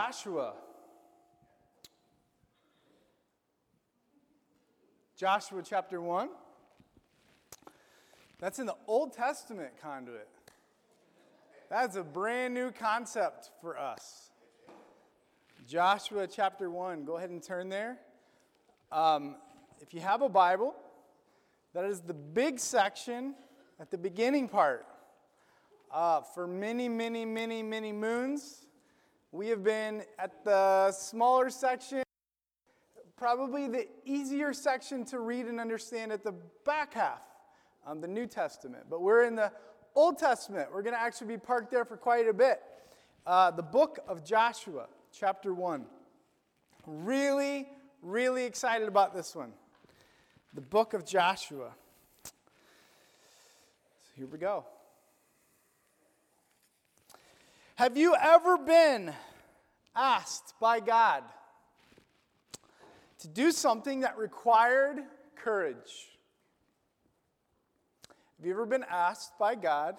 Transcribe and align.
Joshua. 0.00 0.54
Joshua 5.14 5.62
chapter 5.62 6.00
1. 6.00 6.30
That's 8.38 8.58
in 8.58 8.64
the 8.64 8.76
Old 8.86 9.12
Testament 9.12 9.72
conduit. 9.82 10.26
That's 11.68 11.96
a 11.96 12.02
brand 12.02 12.54
new 12.54 12.70
concept 12.70 13.50
for 13.60 13.78
us. 13.78 14.30
Joshua 15.68 16.26
chapter 16.26 16.70
1. 16.70 17.04
Go 17.04 17.18
ahead 17.18 17.28
and 17.28 17.42
turn 17.42 17.68
there. 17.68 17.98
Um, 18.90 19.36
if 19.82 19.92
you 19.92 20.00
have 20.00 20.22
a 20.22 20.30
Bible, 20.30 20.74
that 21.74 21.84
is 21.84 22.00
the 22.00 22.14
big 22.14 22.58
section 22.58 23.34
at 23.78 23.90
the 23.90 23.98
beginning 23.98 24.48
part. 24.48 24.86
Uh, 25.92 26.22
for 26.22 26.46
many, 26.46 26.88
many, 26.88 27.26
many, 27.26 27.62
many 27.62 27.92
moons, 27.92 28.64
we 29.32 29.48
have 29.48 29.62
been 29.62 30.02
at 30.18 30.44
the 30.44 30.90
smaller 30.92 31.50
section, 31.50 32.02
probably 33.16 33.68
the 33.68 33.86
easier 34.04 34.52
section 34.52 35.04
to 35.06 35.20
read 35.20 35.46
and 35.46 35.60
understand 35.60 36.10
at 36.10 36.24
the 36.24 36.34
back 36.64 36.94
half, 36.94 37.20
the 38.00 38.08
New 38.08 38.26
Testament. 38.26 38.84
But 38.90 39.02
we're 39.02 39.24
in 39.24 39.36
the 39.36 39.52
Old 39.94 40.18
Testament. 40.18 40.68
We're 40.72 40.82
going 40.82 40.94
to 40.94 41.00
actually 41.00 41.28
be 41.28 41.38
parked 41.38 41.70
there 41.70 41.84
for 41.84 41.96
quite 41.96 42.28
a 42.28 42.32
bit. 42.32 42.60
Uh, 43.26 43.50
the 43.50 43.62
book 43.62 43.98
of 44.08 44.24
Joshua, 44.24 44.86
chapter 45.12 45.54
1. 45.54 45.84
Really, 46.86 47.68
really 48.02 48.44
excited 48.44 48.88
about 48.88 49.14
this 49.14 49.36
one. 49.36 49.52
The 50.54 50.60
book 50.60 50.94
of 50.94 51.04
Joshua. 51.04 51.70
So 52.24 52.32
here 54.16 54.26
we 54.26 54.38
go. 54.38 54.64
Have 57.80 57.96
you 57.96 58.14
ever 58.14 58.58
been 58.58 59.10
asked 59.96 60.52
by 60.60 60.80
God 60.80 61.24
to 63.20 63.26
do 63.26 63.50
something 63.50 64.00
that 64.00 64.18
required 64.18 64.98
courage? 65.34 66.10
Have 68.36 68.44
you 68.44 68.52
ever 68.52 68.66
been 68.66 68.84
asked 68.86 69.38
by 69.38 69.54
God 69.54 69.96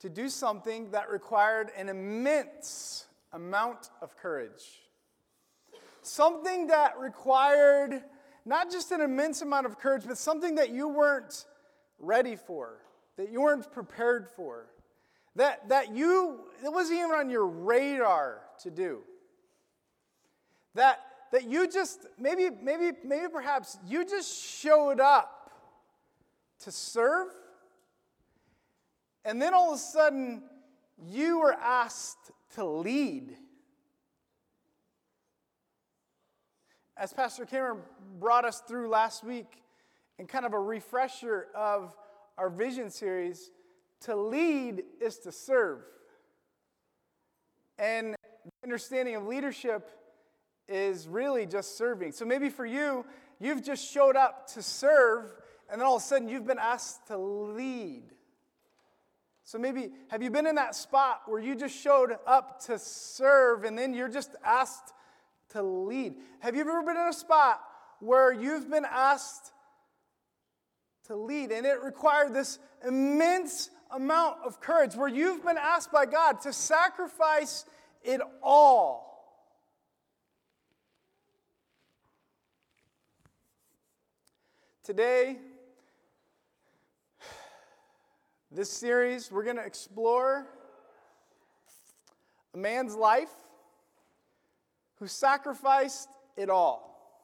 to 0.00 0.10
do 0.10 0.28
something 0.28 0.90
that 0.90 1.08
required 1.08 1.70
an 1.78 1.88
immense 1.88 3.06
amount 3.32 3.88
of 4.02 4.14
courage? 4.14 4.82
Something 6.02 6.66
that 6.66 6.98
required 6.98 8.04
not 8.44 8.70
just 8.70 8.92
an 8.92 9.00
immense 9.00 9.40
amount 9.40 9.64
of 9.64 9.78
courage, 9.78 10.02
but 10.06 10.18
something 10.18 10.56
that 10.56 10.68
you 10.68 10.88
weren't 10.88 11.46
ready 11.98 12.36
for, 12.36 12.82
that 13.16 13.32
you 13.32 13.40
weren't 13.40 13.72
prepared 13.72 14.28
for 14.28 14.66
that, 15.36 15.68
that 15.68 15.94
you, 15.94 16.40
it 16.64 16.72
wasn't 16.72 16.98
even 16.98 17.12
on 17.12 17.30
your 17.30 17.46
radar 17.46 18.40
to 18.62 18.70
do. 18.70 19.00
That, 20.74 21.00
that 21.32 21.44
you 21.44 21.70
just, 21.70 22.06
maybe, 22.18 22.50
maybe, 22.50 22.96
maybe 23.04 23.26
perhaps 23.32 23.78
you 23.86 24.04
just 24.04 24.42
showed 24.44 25.00
up 25.00 25.50
to 26.60 26.72
serve, 26.72 27.28
and 29.24 29.40
then 29.40 29.54
all 29.54 29.72
of 29.72 29.76
a 29.76 29.78
sudden 29.80 30.42
you 31.06 31.40
were 31.40 31.52
asked 31.52 32.32
to 32.54 32.64
lead. 32.64 33.36
As 36.96 37.12
Pastor 37.12 37.46
Cameron 37.46 37.78
brought 38.18 38.44
us 38.44 38.60
through 38.66 38.88
last 38.88 39.22
week, 39.22 39.62
and 40.18 40.28
kind 40.28 40.44
of 40.44 40.52
a 40.52 40.58
refresher 40.58 41.46
of 41.54 41.94
our 42.36 42.50
vision 42.50 42.90
series, 42.90 43.50
to 44.02 44.16
lead 44.16 44.82
is 45.00 45.18
to 45.20 45.32
serve. 45.32 45.80
And 47.78 48.14
the 48.44 48.50
understanding 48.64 49.14
of 49.16 49.26
leadership 49.26 49.88
is 50.68 51.08
really 51.08 51.46
just 51.46 51.76
serving. 51.76 52.12
So 52.12 52.24
maybe 52.24 52.48
for 52.50 52.66
you, 52.66 53.04
you've 53.40 53.64
just 53.64 53.90
showed 53.90 54.16
up 54.16 54.48
to 54.54 54.62
serve, 54.62 55.32
and 55.70 55.80
then 55.80 55.86
all 55.86 55.96
of 55.96 56.02
a 56.02 56.04
sudden 56.04 56.28
you've 56.28 56.46
been 56.46 56.58
asked 56.58 57.06
to 57.08 57.16
lead. 57.16 58.04
So 59.44 59.58
maybe, 59.58 59.88
have 60.08 60.22
you 60.22 60.30
been 60.30 60.46
in 60.46 60.56
that 60.56 60.74
spot 60.74 61.22
where 61.24 61.40
you 61.40 61.54
just 61.54 61.74
showed 61.74 62.14
up 62.26 62.60
to 62.66 62.78
serve 62.78 63.64
and 63.64 63.78
then 63.78 63.94
you're 63.94 64.10
just 64.10 64.36
asked 64.44 64.92
to 65.50 65.62
lead? 65.62 66.16
Have 66.40 66.54
you 66.54 66.60
ever 66.60 66.82
been 66.82 66.98
in 66.98 67.08
a 67.08 67.14
spot 67.14 67.62
where 68.00 68.30
you've 68.30 68.68
been 68.68 68.84
asked 68.84 69.52
to 71.06 71.16
lead 71.16 71.50
and 71.50 71.64
it 71.64 71.82
required 71.82 72.34
this 72.34 72.58
immense 72.86 73.70
amount 73.90 74.38
of 74.44 74.60
courage 74.60 74.94
where 74.94 75.08
you've 75.08 75.44
been 75.44 75.58
asked 75.58 75.92
by 75.92 76.06
God 76.06 76.40
to 76.42 76.52
sacrifice 76.52 77.64
it 78.02 78.20
all. 78.42 79.08
Today, 84.84 85.36
this 88.50 88.70
series, 88.70 89.30
we're 89.30 89.44
going 89.44 89.56
to 89.56 89.64
explore 89.64 90.46
a 92.54 92.56
man's 92.56 92.94
life 92.94 93.28
who 94.98 95.06
sacrificed 95.06 96.08
it 96.36 96.48
all, 96.48 97.22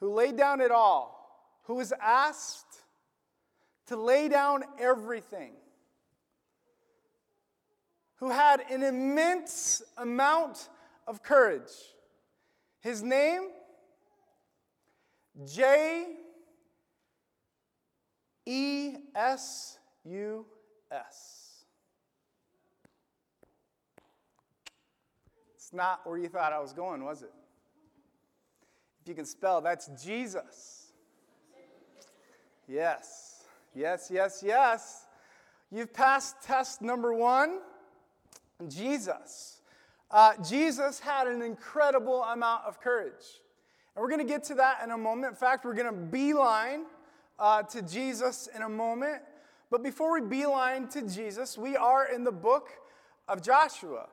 who 0.00 0.12
laid 0.12 0.36
down 0.36 0.60
it 0.60 0.72
all, 0.72 1.56
who 1.64 1.74
was 1.74 1.92
asked 2.00 2.79
to 3.90 3.96
lay 3.96 4.28
down 4.28 4.62
everything, 4.78 5.50
who 8.18 8.30
had 8.30 8.62
an 8.70 8.84
immense 8.84 9.82
amount 9.96 10.68
of 11.08 11.24
courage. 11.24 11.72
His 12.78 13.02
name, 13.02 13.48
J 15.44 16.06
E 18.46 18.94
S 19.16 19.80
U 20.04 20.46
S. 20.92 21.64
It's 25.56 25.72
not 25.72 26.06
where 26.06 26.16
you 26.16 26.28
thought 26.28 26.52
I 26.52 26.60
was 26.60 26.72
going, 26.72 27.02
was 27.02 27.22
it? 27.22 27.32
If 29.02 29.08
you 29.08 29.16
can 29.16 29.26
spell, 29.26 29.60
that's 29.60 29.90
Jesus. 30.00 30.92
Yes. 32.68 33.39
Yes, 33.74 34.10
yes, 34.12 34.42
yes. 34.44 35.06
You've 35.70 35.92
passed 35.92 36.42
test 36.42 36.82
number 36.82 37.14
one 37.14 37.60
Jesus. 38.68 39.60
Uh, 40.10 40.32
Jesus 40.42 40.98
had 40.98 41.28
an 41.28 41.40
incredible 41.40 42.22
amount 42.24 42.64
of 42.64 42.80
courage. 42.80 43.40
And 43.94 44.02
we're 44.02 44.08
going 44.08 44.26
to 44.26 44.26
get 44.26 44.42
to 44.44 44.56
that 44.56 44.82
in 44.82 44.90
a 44.90 44.98
moment. 44.98 45.30
In 45.30 45.36
fact, 45.36 45.64
we're 45.64 45.74
going 45.74 45.86
to 45.86 45.92
beeline 45.92 46.82
uh, 47.38 47.62
to 47.62 47.82
Jesus 47.82 48.48
in 48.54 48.62
a 48.62 48.68
moment. 48.68 49.22
But 49.70 49.84
before 49.84 50.12
we 50.12 50.26
beeline 50.26 50.88
to 50.88 51.02
Jesus, 51.02 51.56
we 51.56 51.76
are 51.76 52.12
in 52.12 52.24
the 52.24 52.32
book 52.32 52.70
of 53.28 53.40
Joshua. 53.40 54.08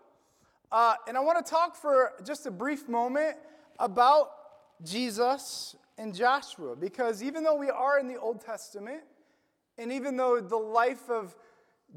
Uh, 0.72 0.94
and 1.08 1.18
I 1.18 1.20
want 1.22 1.44
to 1.44 1.50
talk 1.50 1.76
for 1.76 2.14
just 2.24 2.46
a 2.46 2.52
brief 2.52 2.88
moment 2.88 3.38
about 3.80 4.30
Jesus 4.84 5.76
and 5.98 6.14
Joshua, 6.14 6.76
because 6.76 7.24
even 7.24 7.44
though 7.44 7.56
we 7.56 7.72
are 7.72 7.98
in 7.98 8.08
the 8.08 8.20
Old 8.20 8.40
Testament, 8.40 9.02
and 9.78 9.92
even 9.92 10.18
though 10.18 10.40
the 10.40 10.58
life 10.58 11.10
of 11.10 11.36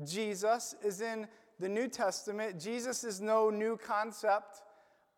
Jesus 0.04 0.74
is 0.84 1.00
in 1.00 1.26
the 1.58 1.68
New 1.68 1.88
Testament, 1.88 2.60
Jesus 2.60 3.04
is 3.04 3.20
no 3.20 3.50
new 3.50 3.76
concept 3.76 4.62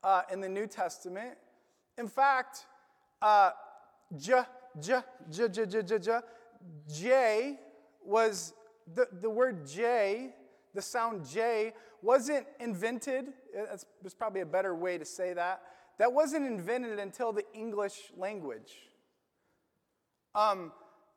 uh, 0.02 0.22
in 0.32 0.40
the 0.40 0.48
New 0.48 0.66
Testament. 0.66 1.36
In 1.98 2.08
fact, 2.08 2.66
uh, 3.20 3.50
J, 4.16 4.42
J, 4.80 5.00
J, 5.30 5.48
J, 5.48 5.66
J, 5.66 5.82
J, 5.82 5.98
J, 5.98 6.18
J 6.92 7.58
was 8.04 8.54
the, 8.94 9.06
the 9.20 9.30
word 9.30 9.66
J, 9.66 10.34
the 10.74 10.82
sound 10.82 11.28
J, 11.28 11.72
wasn't 12.02 12.46
invented. 12.60 13.26
That's, 13.54 13.86
there's 14.00 14.15
probably 14.15 14.41
a 14.41 14.47
better 14.47 14.74
way 14.74 14.98
to 14.98 15.04
say 15.04 15.32
that. 15.34 15.62
That 15.98 16.12
wasn't 16.12 16.47
invented 16.47 16.98
until 16.98 17.32
the 17.32 17.44
English 17.54 18.12
language. 18.16 18.72
Um, 20.34 20.72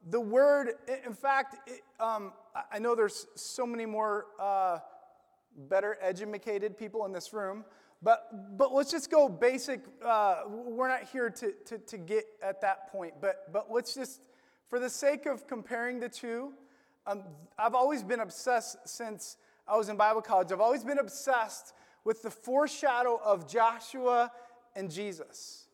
the 0.05 0.19
word, 0.19 0.73
in 1.05 1.13
fact, 1.13 1.67
it, 1.67 1.81
um, 1.99 2.33
I 2.71 2.79
know 2.79 2.95
there's 2.95 3.25
so 3.35 3.65
many 3.65 3.85
more 3.85 4.27
uh, 4.39 4.79
better 5.69 5.97
educated 6.01 6.77
people 6.77 7.05
in 7.05 7.11
this 7.11 7.33
room, 7.33 7.65
but, 8.03 8.57
but 8.57 8.73
let's 8.73 8.91
just 8.91 9.09
go 9.09 9.27
basic. 9.27 9.81
Uh, 10.03 10.43
we're 10.47 10.87
not 10.87 11.03
here 11.03 11.29
to, 11.29 11.53
to, 11.65 11.77
to 11.79 11.97
get 11.97 12.25
at 12.43 12.61
that 12.61 12.91
point, 12.91 13.15
but, 13.19 13.51
but 13.51 13.71
let's 13.71 13.95
just, 13.95 14.21
for 14.69 14.79
the 14.79 14.89
sake 14.89 15.25
of 15.25 15.47
comparing 15.47 15.99
the 15.99 16.09
two, 16.09 16.53
um, 17.07 17.23
I've 17.57 17.75
always 17.75 18.03
been 18.03 18.19
obsessed 18.19 18.77
since 18.87 19.37
I 19.67 19.75
was 19.75 19.89
in 19.89 19.97
Bible 19.97 20.21
college. 20.21 20.51
I've 20.51 20.61
always 20.61 20.83
been 20.83 20.99
obsessed 20.99 21.73
with 22.03 22.21
the 22.21 22.29
foreshadow 22.29 23.19
of 23.23 23.49
Joshua 23.49 24.31
and 24.75 24.91
Jesus. 24.91 25.67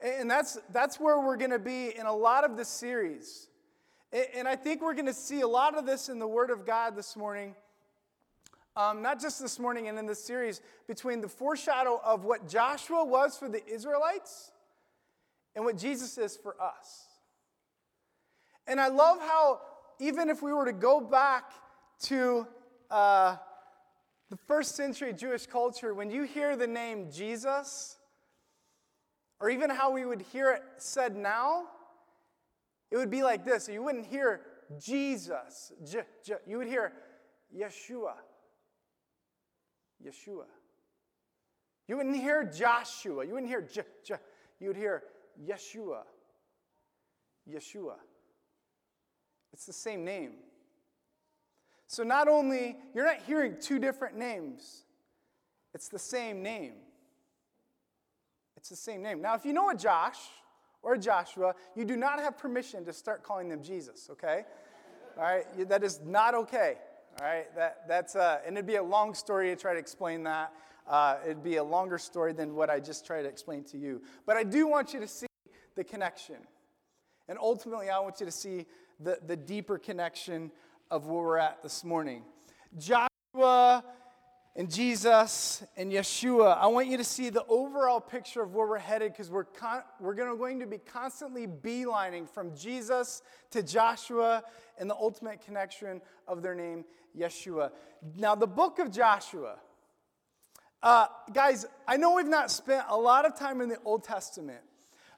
And 0.00 0.30
that's, 0.30 0.58
that's 0.72 0.98
where 1.00 1.20
we're 1.20 1.36
going 1.36 1.50
to 1.50 1.58
be 1.58 1.96
in 1.96 2.06
a 2.06 2.14
lot 2.14 2.44
of 2.44 2.56
the 2.56 2.64
series. 2.64 3.47
And 4.10 4.48
I 4.48 4.56
think 4.56 4.80
we're 4.80 4.94
going 4.94 5.06
to 5.06 5.12
see 5.12 5.42
a 5.42 5.48
lot 5.48 5.76
of 5.76 5.84
this 5.84 6.08
in 6.08 6.18
the 6.18 6.26
Word 6.26 6.50
of 6.50 6.64
God 6.64 6.96
this 6.96 7.14
morning. 7.14 7.54
um, 8.78 9.02
not 9.02 9.20
just 9.20 9.42
this 9.42 9.58
morning 9.58 9.88
and 9.88 9.98
in 9.98 10.06
this 10.06 10.22
series, 10.22 10.60
between 10.86 11.20
the 11.20 11.28
foreshadow 11.28 12.00
of 12.04 12.24
what 12.24 12.48
Joshua 12.48 13.04
was 13.04 13.36
for 13.36 13.48
the 13.48 13.66
Israelites 13.66 14.52
and 15.56 15.64
what 15.64 15.76
Jesus 15.76 16.16
is 16.16 16.36
for 16.36 16.54
us. 16.62 17.06
And 18.68 18.80
I 18.80 18.86
love 18.86 19.18
how, 19.18 19.60
even 19.98 20.30
if 20.30 20.42
we 20.42 20.52
were 20.52 20.64
to 20.64 20.72
go 20.72 21.00
back 21.00 21.50
to 22.02 22.46
uh, 22.88 23.36
the 24.30 24.36
first 24.46 24.76
century 24.76 25.12
Jewish 25.12 25.46
culture, 25.46 25.92
when 25.92 26.08
you 26.08 26.22
hear 26.22 26.54
the 26.54 26.68
name 26.68 27.10
Jesus, 27.10 27.96
or 29.40 29.50
even 29.50 29.70
how 29.70 29.90
we 29.90 30.04
would 30.04 30.22
hear 30.22 30.52
it 30.52 30.62
said 30.76 31.16
now, 31.16 31.64
it 32.90 32.96
would 32.96 33.10
be 33.10 33.22
like 33.22 33.44
this. 33.44 33.68
You 33.68 33.82
wouldn't 33.82 34.06
hear 34.06 34.40
Jesus, 34.78 35.72
J, 35.84 36.02
J, 36.24 36.34
you 36.46 36.58
would 36.58 36.66
hear 36.66 36.92
Yeshua. 37.56 38.14
Yeshua. 40.04 40.44
You 41.86 41.96
wouldn't 41.96 42.16
hear 42.16 42.44
Joshua. 42.44 43.24
You 43.24 43.34
wouldn't 43.34 43.50
hear 43.50 43.62
J, 43.62 43.82
J, 44.04 44.14
you 44.60 44.68
would 44.68 44.76
hear 44.76 45.02
Yeshua. 45.42 46.02
Yeshua. 47.50 47.94
It's 49.52 49.66
the 49.66 49.72
same 49.72 50.04
name. 50.04 50.32
So 51.86 52.02
not 52.02 52.28
only, 52.28 52.76
you're 52.94 53.06
not 53.06 53.22
hearing 53.26 53.56
two 53.60 53.78
different 53.78 54.16
names, 54.16 54.84
it's 55.74 55.88
the 55.88 55.98
same 55.98 56.42
name. 56.42 56.74
It's 58.56 58.68
the 58.68 58.76
same 58.76 59.02
name. 59.02 59.22
Now, 59.22 59.34
if 59.34 59.46
you 59.46 59.52
know 59.52 59.70
a 59.70 59.74
Josh 59.74 60.18
or 60.82 60.96
Joshua, 60.96 61.54
you 61.74 61.84
do 61.84 61.96
not 61.96 62.20
have 62.20 62.38
permission 62.38 62.84
to 62.84 62.92
start 62.92 63.22
calling 63.22 63.48
them 63.48 63.62
Jesus, 63.62 64.08
okay? 64.10 64.44
All 65.16 65.24
right? 65.24 65.68
That 65.68 65.82
is 65.82 66.00
not 66.04 66.34
okay. 66.34 66.74
All 67.20 67.26
right? 67.26 67.54
That, 67.56 67.88
that's, 67.88 68.16
uh, 68.16 68.40
and 68.46 68.56
it'd 68.56 68.66
be 68.66 68.76
a 68.76 68.82
long 68.82 69.14
story 69.14 69.48
to 69.48 69.56
try 69.56 69.72
to 69.72 69.78
explain 69.78 70.22
that. 70.24 70.52
Uh, 70.88 71.16
it'd 71.24 71.42
be 71.42 71.56
a 71.56 71.64
longer 71.64 71.98
story 71.98 72.32
than 72.32 72.54
what 72.54 72.70
I 72.70 72.80
just 72.80 73.04
tried 73.04 73.22
to 73.22 73.28
explain 73.28 73.64
to 73.64 73.78
you. 73.78 74.00
But 74.24 74.36
I 74.36 74.44
do 74.44 74.66
want 74.66 74.94
you 74.94 75.00
to 75.00 75.08
see 75.08 75.26
the 75.74 75.84
connection. 75.84 76.36
And 77.28 77.38
ultimately, 77.38 77.90
I 77.90 77.98
want 77.98 78.20
you 78.20 78.26
to 78.26 78.32
see 78.32 78.66
the, 78.98 79.18
the 79.26 79.36
deeper 79.36 79.78
connection 79.78 80.50
of 80.90 81.06
where 81.06 81.22
we're 81.22 81.38
at 81.38 81.62
this 81.62 81.84
morning. 81.84 82.22
Joshua 82.78 83.84
and 84.56 84.70
Jesus 84.70 85.62
and 85.76 85.92
Yeshua, 85.92 86.58
I 86.58 86.66
want 86.66 86.88
you 86.88 86.96
to 86.96 87.04
see 87.04 87.30
the 87.30 87.44
overall 87.46 88.00
picture 88.00 88.42
of 88.42 88.54
where 88.54 88.66
we're 88.66 88.78
headed 88.78 89.12
because 89.12 89.30
we're, 89.30 89.44
con- 89.44 89.82
we're 90.00 90.14
gonna, 90.14 90.36
going 90.36 90.58
to 90.60 90.66
be 90.66 90.78
constantly 90.78 91.46
beelining 91.46 92.28
from 92.28 92.56
Jesus 92.56 93.22
to 93.50 93.62
Joshua 93.62 94.42
and 94.78 94.90
the 94.90 94.96
ultimate 94.96 95.40
connection 95.44 96.00
of 96.26 96.42
their 96.42 96.54
name, 96.54 96.84
Yeshua. 97.16 97.70
Now, 98.16 98.34
the 98.34 98.46
book 98.46 98.78
of 98.78 98.90
Joshua, 98.90 99.56
uh, 100.82 101.06
guys, 101.32 101.66
I 101.86 101.96
know 101.96 102.14
we've 102.14 102.26
not 102.26 102.50
spent 102.50 102.84
a 102.88 102.96
lot 102.96 103.26
of 103.26 103.38
time 103.38 103.60
in 103.60 103.68
the 103.68 103.78
Old 103.84 104.04
Testament, 104.04 104.60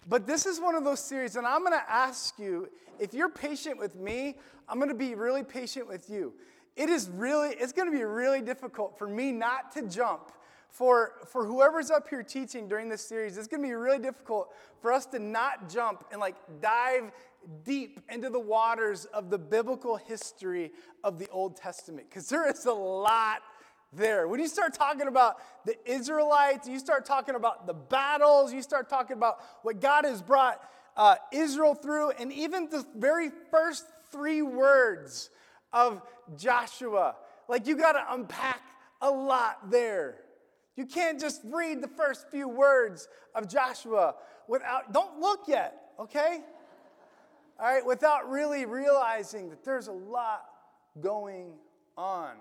but 0.08 0.26
this 0.26 0.46
is 0.46 0.60
one 0.60 0.74
of 0.74 0.84
those 0.84 1.00
series, 1.00 1.36
and 1.36 1.46
I'm 1.46 1.60
going 1.60 1.72
to 1.72 1.90
ask 1.90 2.38
you 2.38 2.68
if 2.98 3.14
you're 3.14 3.30
patient 3.30 3.78
with 3.78 3.96
me, 3.96 4.36
I'm 4.68 4.78
going 4.78 4.90
to 4.90 4.94
be 4.94 5.14
really 5.14 5.42
patient 5.42 5.88
with 5.88 6.10
you. 6.10 6.34
It 6.76 6.88
is 6.88 7.08
really, 7.10 7.50
it's 7.50 7.72
going 7.72 7.90
to 7.90 7.96
be 7.96 8.04
really 8.04 8.40
difficult 8.40 8.98
for 8.98 9.06
me 9.06 9.32
not 9.32 9.72
to 9.72 9.82
jump. 9.82 10.32
For, 10.70 11.14
for 11.26 11.44
whoever's 11.44 11.90
up 11.90 12.08
here 12.08 12.22
teaching 12.22 12.68
during 12.68 12.88
this 12.88 13.04
series, 13.04 13.36
it's 13.36 13.48
going 13.48 13.60
to 13.60 13.68
be 13.68 13.74
really 13.74 13.98
difficult 13.98 14.54
for 14.80 14.92
us 14.92 15.04
to 15.06 15.18
not 15.18 15.68
jump 15.68 16.04
and 16.12 16.20
like 16.20 16.36
dive 16.60 17.10
deep 17.64 18.00
into 18.08 18.30
the 18.30 18.38
waters 18.38 19.04
of 19.06 19.30
the 19.30 19.38
biblical 19.38 19.96
history 19.96 20.70
of 21.02 21.18
the 21.18 21.28
Old 21.30 21.56
Testament 21.56 22.08
because 22.08 22.28
there 22.28 22.48
is 22.48 22.66
a 22.66 22.72
lot 22.72 23.42
there. 23.92 24.28
When 24.28 24.38
you 24.38 24.46
start 24.46 24.74
talking 24.74 25.08
about 25.08 25.36
the 25.64 25.74
Israelites, 25.90 26.68
you 26.68 26.78
start 26.78 27.04
talking 27.04 27.34
about 27.34 27.66
the 27.66 27.74
battles, 27.74 28.52
you 28.52 28.62
start 28.62 28.88
talking 28.88 29.16
about 29.16 29.38
what 29.62 29.80
God 29.80 30.04
has 30.04 30.22
brought 30.22 30.62
uh, 30.96 31.16
Israel 31.32 31.74
through, 31.74 32.10
and 32.12 32.32
even 32.32 32.68
the 32.68 32.86
very 32.96 33.30
first 33.50 33.86
three 34.12 34.42
words 34.42 35.30
of 35.72 36.02
Joshua. 36.36 37.16
Like 37.48 37.66
you 37.66 37.76
got 37.76 37.92
to 37.92 38.04
unpack 38.14 38.62
a 39.00 39.10
lot 39.10 39.70
there. 39.70 40.16
You 40.76 40.86
can't 40.86 41.20
just 41.20 41.42
read 41.44 41.82
the 41.82 41.88
first 41.88 42.30
few 42.30 42.48
words 42.48 43.08
of 43.34 43.48
Joshua 43.48 44.14
without, 44.48 44.92
don't 44.92 45.20
look 45.20 45.42
yet, 45.46 45.92
okay? 45.98 46.40
All 47.58 47.66
right, 47.66 47.84
without 47.84 48.30
really 48.30 48.64
realizing 48.64 49.50
that 49.50 49.64
there's 49.64 49.88
a 49.88 49.92
lot 49.92 50.44
going 51.00 51.52
on. 51.96 52.32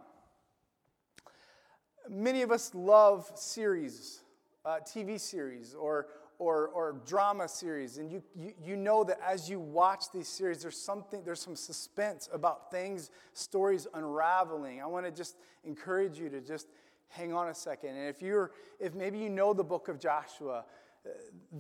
Many 2.10 2.42
of 2.42 2.52
us 2.52 2.74
love 2.74 3.30
series, 3.36 4.22
uh, 4.66 4.80
TV 4.86 5.20
series, 5.20 5.76
or, 5.76 6.08
or, 6.40 6.68
or 6.70 6.96
drama 7.06 7.48
series, 7.48 7.98
and 7.98 8.12
you, 8.12 8.24
you, 8.36 8.54
you 8.64 8.76
know 8.76 9.04
that 9.04 9.20
as 9.26 9.50
you 9.50 9.60
watch 9.60 10.06
these 10.14 10.28
series, 10.28 10.62
there's 10.62 10.78
something, 10.78 11.22
there's 11.24 11.42
some 11.42 11.56
suspense 11.56 12.30
about 12.34 12.72
things, 12.72 13.12
stories 13.34 13.88
unraveling. 13.94 14.82
I 14.82 14.86
want 14.86 15.06
to 15.06 15.12
just 15.12 15.36
encourage 15.64 16.18
you 16.18 16.30
to 16.30 16.42
just 16.42 16.68
hang 17.10 17.34
on 17.34 17.50
a 17.50 17.54
second. 17.54 17.96
And 17.96 18.10
if 18.10 18.22
you're, 18.22 18.52
if 18.80 18.96
maybe 18.96 19.20
you 19.20 19.30
know 19.30 19.54
the 19.54 19.64
book 19.64 19.90
of 19.90 20.00
Joshua, 20.00 20.64
uh, 21.06 21.10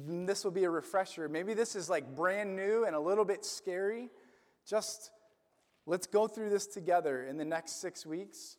this 0.07 0.43
will 0.43 0.51
be 0.51 0.63
a 0.63 0.69
refresher. 0.69 1.29
Maybe 1.29 1.53
this 1.53 1.75
is 1.75 1.89
like 1.89 2.15
brand 2.15 2.55
new 2.55 2.85
and 2.85 2.95
a 2.95 2.99
little 2.99 3.25
bit 3.25 3.45
scary. 3.45 4.09
Just 4.65 5.11
let's 5.85 6.07
go 6.07 6.27
through 6.27 6.49
this 6.49 6.65
together 6.65 7.25
in 7.25 7.37
the 7.37 7.45
next 7.45 7.81
six 7.81 8.05
weeks 8.05 8.57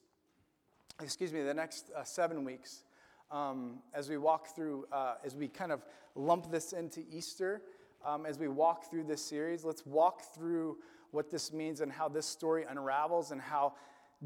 excuse 1.02 1.32
me, 1.32 1.42
the 1.42 1.54
next 1.54 1.90
uh, 1.96 2.04
seven 2.04 2.44
weeks 2.44 2.84
um, 3.30 3.78
as 3.94 4.08
we 4.08 4.16
walk 4.16 4.54
through, 4.54 4.86
uh, 4.92 5.14
as 5.24 5.34
we 5.34 5.48
kind 5.48 5.72
of 5.72 5.82
lump 6.14 6.50
this 6.50 6.72
into 6.72 7.02
Easter, 7.10 7.62
um, 8.04 8.26
as 8.26 8.38
we 8.38 8.48
walk 8.48 8.90
through 8.90 9.04
this 9.04 9.24
series, 9.24 9.64
let's 9.64 9.84
walk 9.86 10.22
through 10.34 10.78
what 11.10 11.30
this 11.30 11.52
means 11.52 11.80
and 11.80 11.92
how 11.92 12.08
this 12.08 12.26
story 12.26 12.64
unravels 12.68 13.30
and 13.30 13.40
how 13.40 13.74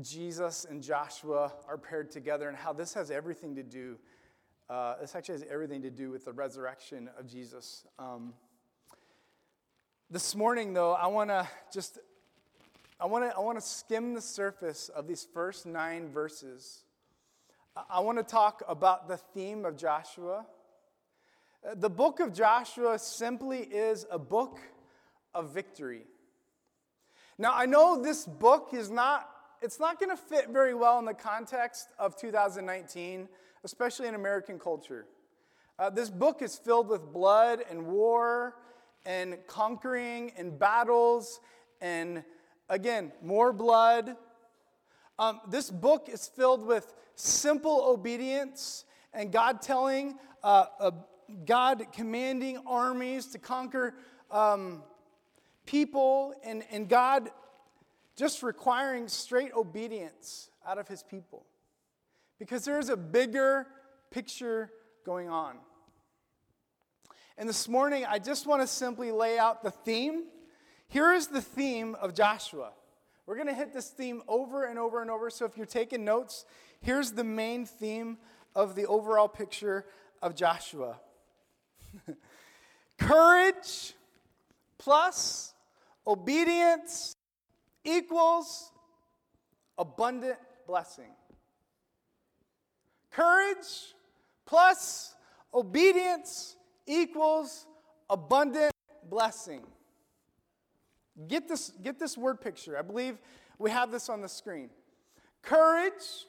Jesus 0.00 0.66
and 0.68 0.82
Joshua 0.82 1.52
are 1.68 1.78
paired 1.78 2.10
together 2.10 2.48
and 2.48 2.56
how 2.56 2.72
this 2.72 2.94
has 2.94 3.10
everything 3.10 3.54
to 3.56 3.62
do. 3.62 3.96
Uh, 4.68 4.94
this 5.00 5.14
actually 5.14 5.34
has 5.34 5.44
everything 5.50 5.82
to 5.82 5.90
do 5.90 6.10
with 6.10 6.24
the 6.24 6.32
resurrection 6.32 7.10
of 7.18 7.26
Jesus. 7.26 7.84
Um, 7.98 8.32
this 10.10 10.34
morning, 10.34 10.72
though, 10.72 10.92
I 10.92 11.06
want 11.06 11.30
to 11.30 11.48
just 11.72 11.98
I 13.00 13.06
want 13.06 13.24
to 13.24 13.36
I 13.36 13.40
want 13.40 13.58
to 13.58 13.64
skim 13.64 14.14
the 14.14 14.20
surface 14.20 14.88
of 14.88 15.06
these 15.06 15.26
first 15.34 15.66
nine 15.66 16.08
verses. 16.10 16.83
I 17.76 18.00
want 18.00 18.18
to 18.18 18.24
talk 18.24 18.62
about 18.68 19.08
the 19.08 19.16
theme 19.16 19.64
of 19.64 19.76
Joshua. 19.76 20.46
The 21.74 21.90
book 21.90 22.20
of 22.20 22.32
Joshua 22.32 22.98
simply 22.98 23.60
is 23.60 24.06
a 24.10 24.19
book 24.19 24.60
of 25.34 25.52
victory. 25.52 26.02
Now, 27.36 27.52
I 27.54 27.66
know 27.66 28.00
this 28.00 28.26
book 28.26 28.70
is 28.72 28.90
not 28.90 29.28
it's 29.62 29.81
not 29.81 29.98
going 29.98 30.10
to 30.10 30.16
fit 30.16 30.50
very 30.50 30.74
well 30.74 30.98
in 30.98 31.06
the 31.06 31.14
context 31.14 31.88
of 31.98 32.16
2019, 32.16 33.28
especially 33.64 34.08
in 34.08 34.14
American 34.14 34.58
culture. 34.58 35.06
Uh, 35.78 35.88
this 35.88 36.10
book 36.10 36.43
is 36.43 36.56
filled 36.56 36.88
with 36.88 37.12
blood 37.12 37.60
and 37.70 37.86
war 37.86 38.56
and 39.06 39.38
conquering 39.46 40.32
and 40.36 40.58
battles 40.58 41.40
and 41.81 42.24
Again, 42.69 43.12
more 43.22 43.52
blood. 43.52 44.16
Um, 45.18 45.40
this 45.48 45.70
book 45.70 46.08
is 46.10 46.26
filled 46.26 46.66
with 46.66 46.92
simple 47.14 47.84
obedience 47.86 48.84
and 49.12 49.30
God 49.30 49.62
telling, 49.62 50.18
uh, 50.42 50.66
uh, 50.80 50.90
God 51.46 51.84
commanding 51.92 52.58
armies 52.66 53.26
to 53.26 53.38
conquer 53.38 53.94
um, 54.30 54.82
people, 55.66 56.34
and, 56.44 56.64
and 56.70 56.88
God 56.88 57.30
just 58.16 58.42
requiring 58.42 59.08
straight 59.08 59.52
obedience 59.54 60.50
out 60.66 60.78
of 60.78 60.88
his 60.88 61.02
people. 61.02 61.46
Because 62.38 62.64
there 62.64 62.80
is 62.80 62.88
a 62.88 62.96
bigger 62.96 63.66
picture 64.10 64.70
going 65.06 65.28
on. 65.28 65.56
And 67.38 67.48
this 67.48 67.68
morning, 67.68 68.04
I 68.04 68.18
just 68.18 68.46
want 68.46 68.62
to 68.62 68.66
simply 68.66 69.12
lay 69.12 69.38
out 69.38 69.62
the 69.62 69.70
theme 69.70 70.24
here 70.94 71.12
is 71.12 71.26
the 71.26 71.42
theme 71.42 71.96
of 71.96 72.14
Joshua. 72.14 72.70
We're 73.26 73.36
going 73.36 73.48
to 73.48 73.54
hit 73.54 73.72
this 73.72 73.88
theme 73.88 74.22
over 74.28 74.64
and 74.64 74.78
over 74.78 75.00
and 75.00 75.10
over. 75.10 75.31
So 75.31 75.44
if 75.44 75.56
you're 75.56 75.66
taking 75.66 76.04
notes, 76.04 76.44
here's 76.81 77.12
the 77.12 77.24
main 77.24 77.64
theme 77.64 78.19
of 78.54 78.74
the 78.74 78.86
overall 78.86 79.28
picture 79.28 79.86
of 80.22 80.34
Joshua 80.34 80.98
courage 82.98 83.94
plus 84.78 85.54
obedience 86.06 87.14
equals 87.84 88.70
abundant 89.78 90.38
blessing. 90.66 91.10
Courage 93.10 93.94
plus 94.46 95.14
obedience 95.52 96.56
equals 96.86 97.66
abundant 98.10 98.72
blessing. 99.08 99.62
Get 101.28 101.48
this, 101.48 101.72
get 101.82 101.98
this 101.98 102.18
word 102.18 102.40
picture. 102.40 102.76
I 102.76 102.82
believe 102.82 103.18
we 103.58 103.70
have 103.70 103.90
this 103.90 104.08
on 104.08 104.20
the 104.20 104.28
screen. 104.28 104.70
Courage 105.42 106.26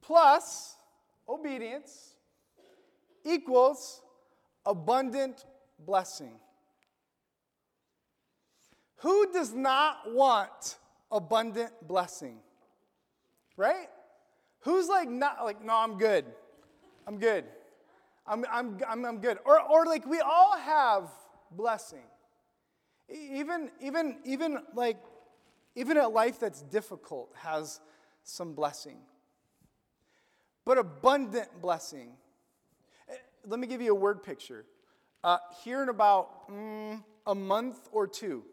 plus 0.00 0.76
obedience 1.28 2.14
equals 3.24 4.00
abundant 4.64 5.44
blessing. 5.78 6.32
Who 8.96 9.32
does 9.32 9.52
not 9.52 10.12
want 10.12 10.78
abundant 11.12 11.72
blessing? 11.86 12.38
Right? 13.56 13.88
Who's 14.60 14.88
like 14.88 15.08
not 15.08 15.44
like 15.44 15.62
no, 15.62 15.76
I'm 15.76 15.98
good. 15.98 16.24
I'm 17.06 17.18
good. 17.18 17.44
I'm, 18.26 18.44
I'm, 18.50 18.78
I'm, 18.86 19.04
I'm 19.04 19.20
good. 19.20 19.38
Or, 19.44 19.60
or 19.60 19.86
like 19.86 20.06
we 20.06 20.20
all 20.20 20.56
have 20.58 21.10
blessing. 21.50 22.04
Even, 23.08 23.70
even, 23.80 24.16
even 24.24 24.58
like, 24.74 24.98
even 25.74 25.96
a 25.96 26.08
life 26.08 26.38
that's 26.38 26.62
difficult 26.62 27.30
has 27.34 27.80
some 28.22 28.52
blessing. 28.54 28.98
But 30.64 30.76
abundant 30.76 31.62
blessing. 31.62 32.12
Eh, 33.08 33.14
let 33.46 33.58
me 33.58 33.66
give 33.66 33.80
you 33.80 33.92
a 33.92 33.94
word 33.94 34.22
picture. 34.22 34.66
Uh, 35.24 35.38
here 35.64 35.82
in 35.82 35.88
about 35.88 36.50
mm, 36.50 37.02
a 37.26 37.34
month 37.34 37.88
or 37.92 38.06
two, 38.06 38.44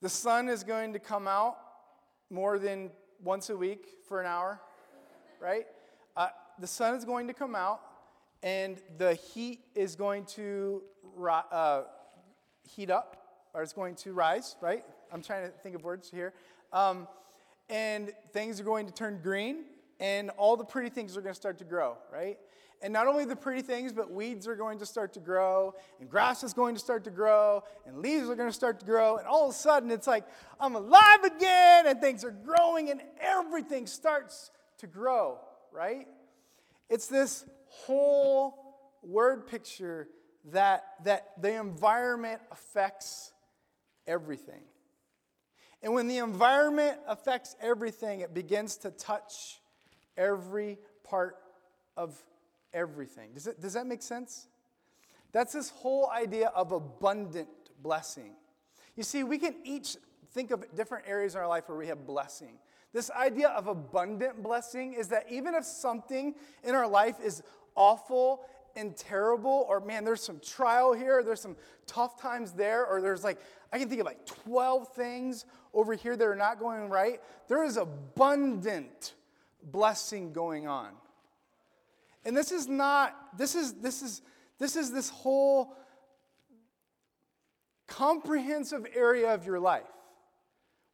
the 0.00 0.08
sun 0.08 0.48
is 0.48 0.62
going 0.62 0.92
to 0.92 0.98
come 0.98 1.26
out 1.26 1.56
more 2.30 2.58
than 2.58 2.90
once 3.22 3.50
a 3.50 3.56
week 3.56 3.86
for 4.06 4.20
an 4.20 4.26
hour, 4.26 4.60
right? 5.40 5.66
Uh, 6.16 6.28
the 6.58 6.66
sun 6.66 6.94
is 6.94 7.04
going 7.04 7.26
to 7.26 7.34
come 7.34 7.54
out, 7.54 7.80
and 8.42 8.80
the 8.98 9.14
heat 9.14 9.60
is 9.74 9.96
going 9.96 10.24
to 10.26 10.82
uh, 11.28 11.82
heat 12.68 12.90
up, 12.90 13.48
or 13.54 13.62
it's 13.62 13.72
going 13.72 13.94
to 13.96 14.12
rise, 14.12 14.56
right? 14.60 14.84
I'm 15.12 15.22
trying 15.22 15.44
to 15.44 15.50
think 15.58 15.76
of 15.76 15.84
words 15.84 16.10
here. 16.10 16.32
Um, 16.72 17.06
and 17.68 18.12
things 18.32 18.60
are 18.60 18.64
going 18.64 18.86
to 18.86 18.92
turn 18.92 19.20
green, 19.22 19.64
and 20.00 20.30
all 20.30 20.56
the 20.56 20.64
pretty 20.64 20.90
things 20.90 21.16
are 21.16 21.20
going 21.20 21.34
to 21.34 21.40
start 21.40 21.58
to 21.58 21.64
grow, 21.64 21.96
right? 22.12 22.38
And 22.82 22.92
not 22.92 23.06
only 23.06 23.24
the 23.24 23.36
pretty 23.36 23.62
things, 23.62 23.92
but 23.92 24.10
weeds 24.10 24.46
are 24.46 24.56
going 24.56 24.78
to 24.80 24.86
start 24.86 25.14
to 25.14 25.20
grow, 25.20 25.74
and 26.00 26.10
grass 26.10 26.42
is 26.42 26.52
going 26.52 26.74
to 26.74 26.80
start 26.80 27.04
to 27.04 27.10
grow, 27.10 27.62
and 27.86 28.00
leaves 28.00 28.28
are 28.28 28.34
going 28.34 28.48
to 28.48 28.54
start 28.54 28.80
to 28.80 28.86
grow, 28.86 29.16
and 29.16 29.26
all 29.26 29.44
of 29.44 29.50
a 29.50 29.56
sudden 29.56 29.90
it's 29.90 30.06
like, 30.06 30.24
I'm 30.60 30.74
alive 30.74 31.24
again, 31.24 31.86
and 31.86 32.00
things 32.00 32.24
are 32.24 32.30
growing, 32.30 32.90
and 32.90 33.00
everything 33.20 33.86
starts 33.86 34.50
to 34.78 34.86
grow, 34.86 35.38
right? 35.72 36.06
It's 36.90 37.06
this 37.06 37.46
whole 37.68 38.58
word 39.02 39.46
picture 39.46 40.08
that, 40.52 40.84
that 41.04 41.32
the 41.40 41.58
environment 41.58 42.40
affects 42.50 43.32
everything. 44.06 44.62
And 45.82 45.92
when 45.92 46.08
the 46.08 46.18
environment 46.18 46.98
affects 47.06 47.56
everything, 47.60 48.20
it 48.20 48.32
begins 48.32 48.76
to 48.78 48.90
touch 48.90 49.60
every 50.16 50.78
part 51.02 51.36
of 51.96 52.16
everything. 52.72 53.30
Does, 53.34 53.46
it, 53.46 53.60
does 53.60 53.74
that 53.74 53.86
make 53.86 54.02
sense? 54.02 54.48
That's 55.32 55.52
this 55.52 55.70
whole 55.70 56.10
idea 56.10 56.48
of 56.48 56.72
abundant 56.72 57.48
blessing. 57.82 58.32
You 58.96 59.02
see, 59.02 59.24
we 59.24 59.38
can 59.38 59.54
each 59.64 59.96
think 60.32 60.50
of 60.50 60.64
different 60.74 61.04
areas 61.06 61.34
in 61.34 61.40
our 61.40 61.48
life 61.48 61.68
where 61.68 61.76
we 61.76 61.88
have 61.88 62.06
blessing. 62.06 62.58
This 62.92 63.10
idea 63.10 63.48
of 63.48 63.66
abundant 63.66 64.42
blessing 64.42 64.94
is 64.94 65.08
that 65.08 65.26
even 65.28 65.54
if 65.54 65.64
something 65.64 66.34
in 66.62 66.74
our 66.74 66.86
life 66.86 67.16
is 67.22 67.42
awful 67.74 68.46
and 68.76 68.96
terrible, 68.96 69.66
or 69.68 69.80
man, 69.80 70.04
there's 70.04 70.22
some 70.22 70.40
trial 70.40 70.92
here, 70.92 71.22
there's 71.22 71.40
some 71.40 71.56
tough 71.86 72.20
times 72.20 72.52
there, 72.52 72.86
or 72.86 73.00
there's 73.00 73.24
like, 73.24 73.38
I 73.72 73.78
can 73.78 73.88
think 73.88 74.00
of 74.00 74.06
like 74.06 74.26
12 74.26 74.94
things 74.94 75.44
over 75.72 75.94
here 75.94 76.16
that 76.16 76.24
are 76.24 76.36
not 76.36 76.58
going 76.58 76.88
right, 76.88 77.20
there 77.48 77.64
is 77.64 77.76
abundant 77.76 79.14
blessing 79.62 80.32
going 80.32 80.66
on. 80.66 80.90
And 82.24 82.36
this 82.36 82.52
is 82.52 82.68
not, 82.68 83.36
this 83.36 83.54
is, 83.54 83.74
this 83.74 84.02
is, 84.02 84.22
this 84.58 84.76
is 84.76 84.92
this 84.92 85.10
whole 85.10 85.76
comprehensive 87.86 88.86
area 88.94 89.34
of 89.34 89.46
your 89.46 89.60
life. 89.60 89.82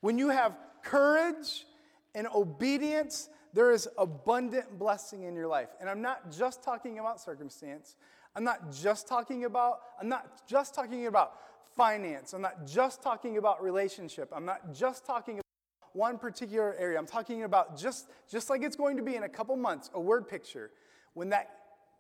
When 0.01 0.19
you 0.19 0.31
have 0.31 0.57
courage 0.83 1.67
and 2.15 2.27
obedience, 2.35 3.29
there 3.53 3.73
is 3.73 3.89
abundant 3.99 4.79
blessing 4.79 5.25
in 5.25 5.35
your 5.35 5.49
life. 5.49 5.69
And 5.81 5.89
I'm 5.89 6.03
not 6.03 6.31
just 6.31 6.63
talking 6.63 6.99
about 6.99 7.21
circumstance. 7.21 7.97
I'm 8.37 8.45
not 8.45 8.73
just 8.73 9.09
talking 9.09 9.45
about, 9.45 9.81
I'm 10.01 10.09
not 10.09 10.47
just 10.47 10.75
talking 10.75 11.07
about 11.07 11.33
finance. 11.77 12.33
I'm 12.33 12.43
not 12.43 12.67
just 12.67 13.03
talking 13.03 13.39
about 13.39 13.63
relationship. 13.63 14.31
I'm 14.35 14.45
not 14.45 14.73
just 14.73 15.05
talking 15.05 15.35
about 15.35 15.45
one 15.93 16.19
particular 16.19 16.75
area. 16.79 16.99
I'm 16.99 17.07
talking 17.07 17.43
about 17.43 17.77
just, 17.77 18.09
just 18.31 18.51
like 18.51 18.63
it's 18.63 18.77
going 18.77 18.97
to 18.97 19.03
be 19.03 19.17
in 19.17 19.25
a 19.25 19.29
couple 19.29 19.57
months, 19.57 19.91
a 19.95 20.01
word 20.01 20.29
picture. 20.29 20.71
When 21.15 21.31
that 21.31 21.51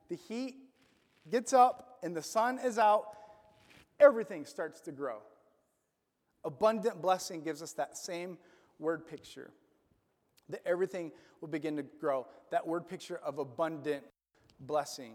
the 0.08 0.14
heat 0.16 0.56
gets 1.30 1.52
up 1.52 1.98
and 2.02 2.16
the 2.16 2.22
sun 2.22 2.60
is 2.64 2.78
out, 2.78 3.06
everything 3.98 4.44
starts 4.44 4.80
to 4.82 4.92
grow. 4.92 5.18
Abundant 6.44 7.02
blessing 7.02 7.42
gives 7.42 7.60
us 7.60 7.72
that 7.72 7.96
same 7.96 8.38
word 8.78 9.06
picture 9.06 9.50
that 10.50 10.62
everything 10.66 11.12
will 11.40 11.48
begin 11.48 11.76
to 11.76 11.82
grow. 11.82 12.26
That 12.50 12.66
word 12.66 12.88
picture 12.88 13.20
of 13.24 13.38
abundant 13.38 14.04
blessing. 14.60 15.14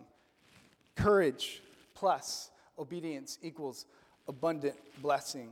Courage 0.95 1.61
plus 1.93 2.49
obedience 2.77 3.37
equals 3.41 3.85
abundant 4.27 4.75
blessing. 5.01 5.49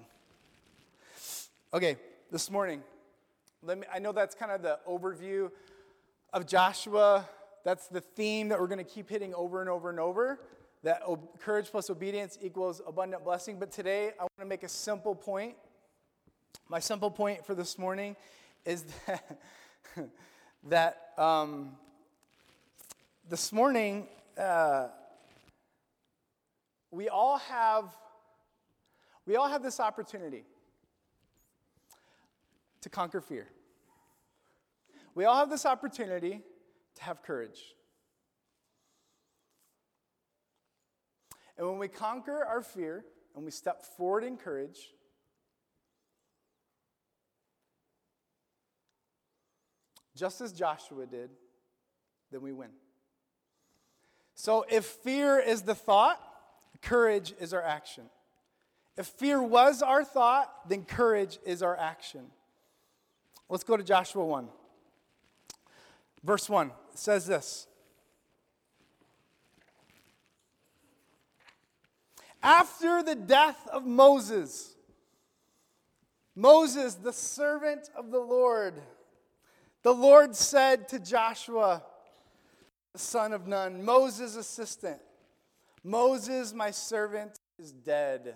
Okay, 1.73 1.97
this 2.31 2.49
morning, 2.51 2.83
let 3.61 3.77
me, 3.77 3.87
I 3.93 3.99
know 3.99 4.11
that's 4.11 4.35
kind 4.35 4.51
of 4.51 4.61
the 4.61 4.79
overview 4.87 5.49
of 6.33 6.45
Joshua. 6.45 7.27
That's 7.63 7.87
the 7.87 8.01
theme 8.01 8.49
that 8.49 8.59
we're 8.59 8.67
going 8.67 8.83
to 8.83 8.83
keep 8.83 9.09
hitting 9.09 9.33
over 9.33 9.61
and 9.61 9.69
over 9.69 9.89
and 9.89 9.99
over. 9.99 10.39
That 10.83 11.01
courage 11.39 11.71
plus 11.71 11.89
obedience 11.89 12.37
equals 12.41 12.81
abundant 12.85 13.23
blessing. 13.23 13.57
But 13.57 13.71
today, 13.71 14.11
I 14.19 14.23
want 14.23 14.39
to 14.39 14.45
make 14.45 14.63
a 14.63 14.69
simple 14.69 15.15
point. 15.15 15.55
My 16.67 16.79
simple 16.79 17.09
point 17.09 17.45
for 17.45 17.55
this 17.55 17.77
morning 17.77 18.17
is 18.65 18.83
that 19.07 19.39
that 20.63 21.11
um, 21.17 21.71
this 23.29 23.51
morning 23.51 24.07
uh, 24.37 24.87
we 26.91 27.09
all 27.09 27.37
have 27.37 27.85
we 29.25 29.35
all 29.35 29.47
have 29.47 29.63
this 29.63 29.79
opportunity 29.79 30.43
to 32.81 32.89
conquer 32.89 33.21
fear. 33.21 33.47
We 35.15 35.25
all 35.25 35.37
have 35.37 35.49
this 35.49 35.65
opportunity 35.65 36.41
to 36.95 37.03
have 37.03 37.23
courage. 37.23 37.75
And 41.57 41.67
when 41.67 41.77
we 41.77 41.87
conquer 41.87 42.43
our 42.43 42.61
fear 42.61 43.05
and 43.35 43.45
we 43.45 43.51
step 43.51 43.83
forward 43.83 44.23
in 44.23 44.37
courage, 44.37 44.91
just 50.15 50.41
as 50.41 50.51
Joshua 50.51 51.05
did, 51.05 51.29
then 52.31 52.41
we 52.41 52.51
win. 52.51 52.69
So 54.35 54.65
if 54.69 54.85
fear 54.85 55.39
is 55.39 55.63
the 55.63 55.75
thought, 55.75 56.19
courage 56.81 57.33
is 57.39 57.53
our 57.53 57.63
action. 57.63 58.05
If 58.97 59.07
fear 59.07 59.41
was 59.41 59.81
our 59.81 60.03
thought, 60.03 60.69
then 60.69 60.83
courage 60.83 61.39
is 61.45 61.63
our 61.63 61.77
action. 61.77 62.25
Let's 63.49 63.63
go 63.63 63.77
to 63.77 63.83
Joshua 63.83 64.25
1. 64.25 64.47
Verse 66.23 66.49
1 66.49 66.71
says 66.93 67.25
this 67.25 67.67
After 72.41 73.01
the 73.01 73.15
death 73.15 73.67
of 73.71 73.85
Moses, 73.85 74.75
Moses, 76.35 76.95
the 76.95 77.13
servant 77.13 77.89
of 77.95 78.11
the 78.11 78.19
Lord, 78.19 78.81
the 79.83 79.93
Lord 79.93 80.35
said 80.35 80.87
to 80.89 80.99
Joshua, 80.99 81.83
the 82.93 82.99
son 82.99 83.33
of 83.33 83.47
Nun, 83.47 83.83
Moses' 83.83 84.35
assistant, 84.35 84.99
Moses, 85.83 86.53
my 86.53 86.71
servant, 86.71 87.39
is 87.59 87.71
dead. 87.71 88.35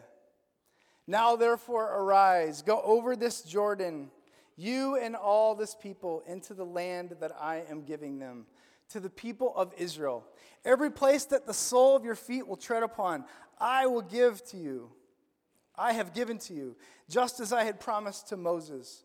Now, 1.07 1.37
therefore, 1.37 1.85
arise, 1.85 2.61
go 2.61 2.81
over 2.81 3.15
this 3.15 3.41
Jordan, 3.41 4.11
you 4.57 4.97
and 4.97 5.15
all 5.15 5.55
this 5.55 5.73
people, 5.73 6.21
into 6.27 6.53
the 6.53 6.65
land 6.65 7.15
that 7.21 7.31
I 7.39 7.63
am 7.69 7.83
giving 7.83 8.19
them, 8.19 8.45
to 8.89 8.99
the 8.99 9.09
people 9.09 9.53
of 9.55 9.73
Israel. 9.77 10.25
Every 10.65 10.91
place 10.91 11.25
that 11.25 11.45
the 11.45 11.53
sole 11.53 11.95
of 11.95 12.03
your 12.03 12.15
feet 12.15 12.47
will 12.47 12.57
tread 12.57 12.83
upon, 12.83 13.23
I 13.59 13.85
will 13.85 14.01
give 14.01 14.43
to 14.47 14.57
you. 14.57 14.91
I 15.75 15.93
have 15.93 16.13
given 16.13 16.39
to 16.39 16.53
you, 16.53 16.75
just 17.09 17.39
as 17.39 17.53
I 17.53 17.63
had 17.63 17.79
promised 17.79 18.29
to 18.29 18.37
Moses. 18.37 19.03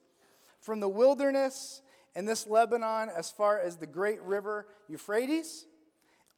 From 0.61 0.81
the 0.81 0.89
wilderness 0.89 1.83
and 2.15 2.29
this 2.29 2.47
Lebanon 2.47 3.09
as 3.09 3.31
far 3.31 3.59
as 3.59 3.77
the 3.77 3.87
great 3.87 4.21
river 4.23 4.67
Euphrates, 4.89 5.67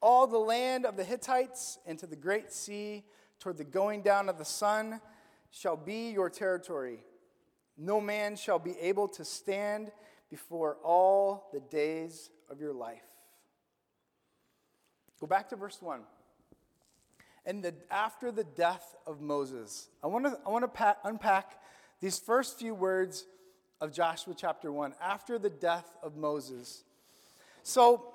all 0.00 0.26
the 0.26 0.38
land 0.38 0.84
of 0.86 0.96
the 0.96 1.04
Hittites, 1.04 1.78
and 1.86 1.98
to 1.98 2.06
the 2.06 2.16
great 2.16 2.52
sea, 2.52 3.04
toward 3.40 3.56
the 3.56 3.64
going 3.64 4.02
down 4.02 4.28
of 4.28 4.38
the 4.38 4.44
sun, 4.44 5.00
shall 5.50 5.76
be 5.76 6.10
your 6.10 6.30
territory. 6.30 7.00
No 7.76 8.00
man 8.00 8.36
shall 8.36 8.58
be 8.58 8.78
able 8.80 9.08
to 9.08 9.24
stand 9.24 9.90
before 10.30 10.76
all 10.84 11.48
the 11.52 11.60
days 11.60 12.30
of 12.50 12.60
your 12.60 12.72
life. 12.72 13.02
Go 15.20 15.26
back 15.26 15.48
to 15.48 15.56
verse 15.56 15.80
1. 15.80 16.00
And 17.46 17.62
the, 17.62 17.74
after 17.90 18.32
the 18.32 18.44
death 18.44 18.96
of 19.06 19.20
Moses, 19.20 19.88
I 20.02 20.06
want 20.06 20.24
to 20.24 20.38
I 20.44 20.94
unpack 21.04 21.60
these 22.00 22.18
first 22.18 22.58
few 22.58 22.74
words 22.74 23.26
of 23.84 23.92
Joshua 23.92 24.34
chapter 24.36 24.72
1. 24.72 24.94
After 25.00 25.38
the 25.38 25.50
death 25.50 25.96
of 26.02 26.16
Moses. 26.16 26.84
So, 27.62 28.14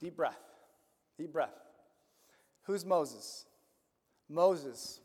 deep 0.00 0.16
breath. 0.16 0.40
Deep 1.18 1.32
breath. 1.32 1.54
Who's 2.62 2.84
Moses? 2.84 3.44
Moses. 4.28 5.00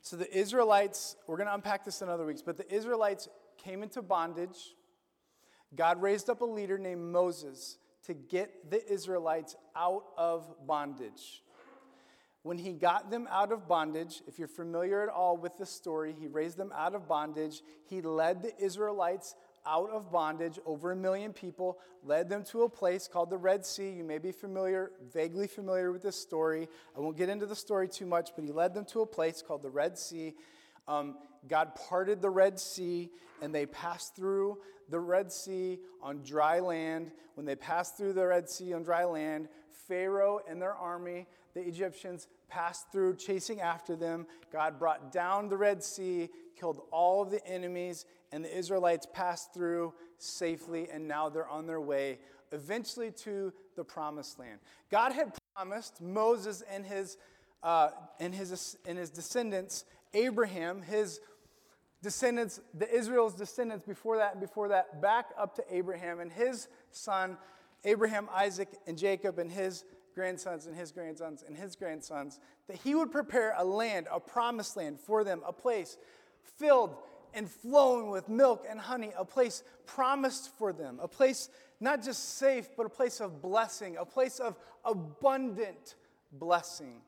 So 0.00 0.16
the 0.16 0.32
Israelites, 0.34 1.16
we're 1.26 1.36
going 1.36 1.48
to 1.48 1.54
unpack 1.54 1.84
this 1.84 2.00
in 2.00 2.08
other 2.08 2.24
weeks, 2.24 2.40
but 2.40 2.56
the 2.56 2.72
Israelites 2.72 3.28
came 3.58 3.82
into 3.82 4.00
bondage. 4.00 4.74
God 5.74 6.00
raised 6.00 6.30
up 6.30 6.40
a 6.40 6.44
leader 6.44 6.78
named 6.78 7.02
Moses 7.02 7.78
to 8.04 8.14
get 8.14 8.70
the 8.70 8.88
Israelites 8.90 9.56
out 9.74 10.04
of 10.16 10.46
bondage. 10.64 11.42
When 12.46 12.58
he 12.58 12.74
got 12.74 13.10
them 13.10 13.26
out 13.28 13.50
of 13.50 13.66
bondage, 13.66 14.22
if 14.28 14.38
you're 14.38 14.46
familiar 14.46 15.02
at 15.02 15.08
all 15.08 15.36
with 15.36 15.58
the 15.58 15.66
story, 15.66 16.14
he 16.16 16.28
raised 16.28 16.56
them 16.56 16.72
out 16.76 16.94
of 16.94 17.08
bondage. 17.08 17.60
He 17.86 18.00
led 18.00 18.40
the 18.40 18.56
Israelites 18.64 19.34
out 19.66 19.90
of 19.90 20.12
bondage, 20.12 20.60
over 20.64 20.92
a 20.92 20.96
million 20.96 21.32
people, 21.32 21.76
led 22.04 22.28
them 22.28 22.44
to 22.44 22.62
a 22.62 22.68
place 22.68 23.08
called 23.08 23.30
the 23.30 23.36
Red 23.36 23.66
Sea. 23.66 23.90
You 23.90 24.04
may 24.04 24.18
be 24.18 24.30
familiar, 24.30 24.92
vaguely 25.12 25.48
familiar 25.48 25.90
with 25.90 26.04
this 26.04 26.14
story. 26.14 26.68
I 26.96 27.00
won't 27.00 27.16
get 27.16 27.28
into 27.28 27.46
the 27.46 27.56
story 27.56 27.88
too 27.88 28.06
much, 28.06 28.30
but 28.36 28.44
he 28.44 28.52
led 28.52 28.74
them 28.74 28.84
to 28.92 29.00
a 29.00 29.06
place 29.06 29.42
called 29.42 29.62
the 29.62 29.70
Red 29.70 29.98
Sea. 29.98 30.32
Um, 30.86 31.16
God 31.48 31.74
parted 31.74 32.22
the 32.22 32.30
Red 32.30 32.60
Sea, 32.60 33.10
and 33.42 33.52
they 33.52 33.66
passed 33.66 34.14
through 34.14 34.58
the 34.88 35.00
Red 35.00 35.32
Sea 35.32 35.80
on 36.00 36.22
dry 36.22 36.60
land. 36.60 37.10
When 37.34 37.44
they 37.44 37.56
passed 37.56 37.96
through 37.96 38.12
the 38.12 38.24
Red 38.28 38.48
Sea 38.48 38.72
on 38.72 38.84
dry 38.84 39.04
land, 39.04 39.48
Pharaoh 39.88 40.40
and 40.48 40.62
their 40.62 40.74
army, 40.74 41.26
the 41.54 41.66
Egyptians, 41.66 42.28
passed 42.48 42.90
through 42.92 43.16
chasing 43.16 43.60
after 43.60 43.96
them. 43.96 44.26
God 44.52 44.78
brought 44.78 45.12
down 45.12 45.48
the 45.48 45.56
Red 45.56 45.82
Sea, 45.82 46.28
killed 46.58 46.82
all 46.90 47.22
of 47.22 47.30
the 47.30 47.44
enemies, 47.46 48.06
and 48.32 48.44
the 48.44 48.56
Israelites 48.56 49.06
passed 49.12 49.52
through 49.52 49.94
safely, 50.18 50.88
and 50.90 51.06
now 51.06 51.28
they're 51.28 51.48
on 51.48 51.66
their 51.66 51.80
way 51.80 52.18
eventually 52.52 53.10
to 53.10 53.52
the 53.74 53.84
promised 53.84 54.38
land. 54.38 54.60
God 54.90 55.12
had 55.12 55.32
promised 55.54 56.00
Moses 56.00 56.62
and 56.70 56.84
his, 56.84 57.16
uh, 57.62 57.90
and 58.20 58.34
his, 58.34 58.76
and 58.86 58.98
his 58.98 59.10
descendants, 59.10 59.84
Abraham, 60.14 60.82
his 60.82 61.20
descendants, 62.02 62.60
the 62.74 62.90
Israel's 62.92 63.34
descendants 63.34 63.84
before 63.86 64.18
that 64.18 64.32
and 64.32 64.40
before 64.40 64.68
that, 64.68 65.00
back 65.02 65.26
up 65.38 65.54
to 65.56 65.64
Abraham 65.70 66.20
and 66.20 66.32
his 66.32 66.68
son, 66.90 67.36
Abraham, 67.84 68.28
Isaac, 68.34 68.68
and 68.86 68.96
Jacob, 68.96 69.38
and 69.38 69.50
his 69.50 69.84
grandsons 70.16 70.66
and 70.66 70.74
his 70.74 70.90
grandsons 70.90 71.44
and 71.46 71.56
his 71.56 71.76
grandsons, 71.76 72.40
that 72.66 72.78
he 72.78 72.96
would 72.96 73.12
prepare 73.12 73.54
a 73.56 73.64
land, 73.64 74.08
a 74.10 74.18
promised 74.18 74.76
land 74.76 74.98
for 74.98 75.22
them, 75.22 75.42
a 75.46 75.52
place 75.52 75.96
filled 76.58 76.96
and 77.34 77.48
flowing 77.48 78.10
with 78.10 78.28
milk 78.28 78.66
and 78.68 78.80
honey, 78.80 79.12
a 79.16 79.24
place 79.24 79.62
promised 79.84 80.50
for 80.58 80.72
them, 80.72 80.98
a 81.00 81.06
place 81.06 81.50
not 81.78 82.02
just 82.02 82.38
safe, 82.38 82.70
but 82.76 82.86
a 82.86 82.88
place 82.88 83.20
of 83.20 83.42
blessing, 83.42 83.98
a 83.98 84.06
place 84.06 84.38
of 84.38 84.56
abundant 84.84 85.94
blessing. 86.32 87.02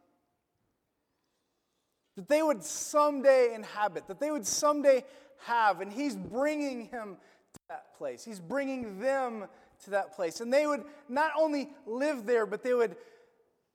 That 2.16 2.28
they 2.28 2.42
would 2.42 2.62
someday 2.62 3.54
inhabit, 3.54 4.06
that 4.08 4.20
they 4.20 4.30
would 4.30 4.46
someday 4.46 5.04
have, 5.46 5.80
and 5.80 5.90
He's 5.90 6.14
bringing 6.14 6.86
him 6.86 7.16
to 7.54 7.60
that 7.70 7.96
place. 7.96 8.24
He's 8.24 8.40
bringing 8.40 8.98
them 8.98 9.46
to 9.84 9.90
that 9.90 10.14
place. 10.14 10.40
And 10.40 10.52
they 10.52 10.66
would 10.66 10.84
not 11.08 11.32
only 11.38 11.70
live 11.86 12.26
there, 12.26 12.46
but 12.46 12.62
they 12.62 12.74
would 12.74 12.96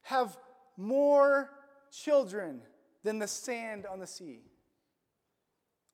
have 0.03 0.37
more 0.77 1.49
children 1.91 2.61
than 3.03 3.19
the 3.19 3.27
sand 3.27 3.85
on 3.85 3.99
the 3.99 4.07
sea 4.07 4.41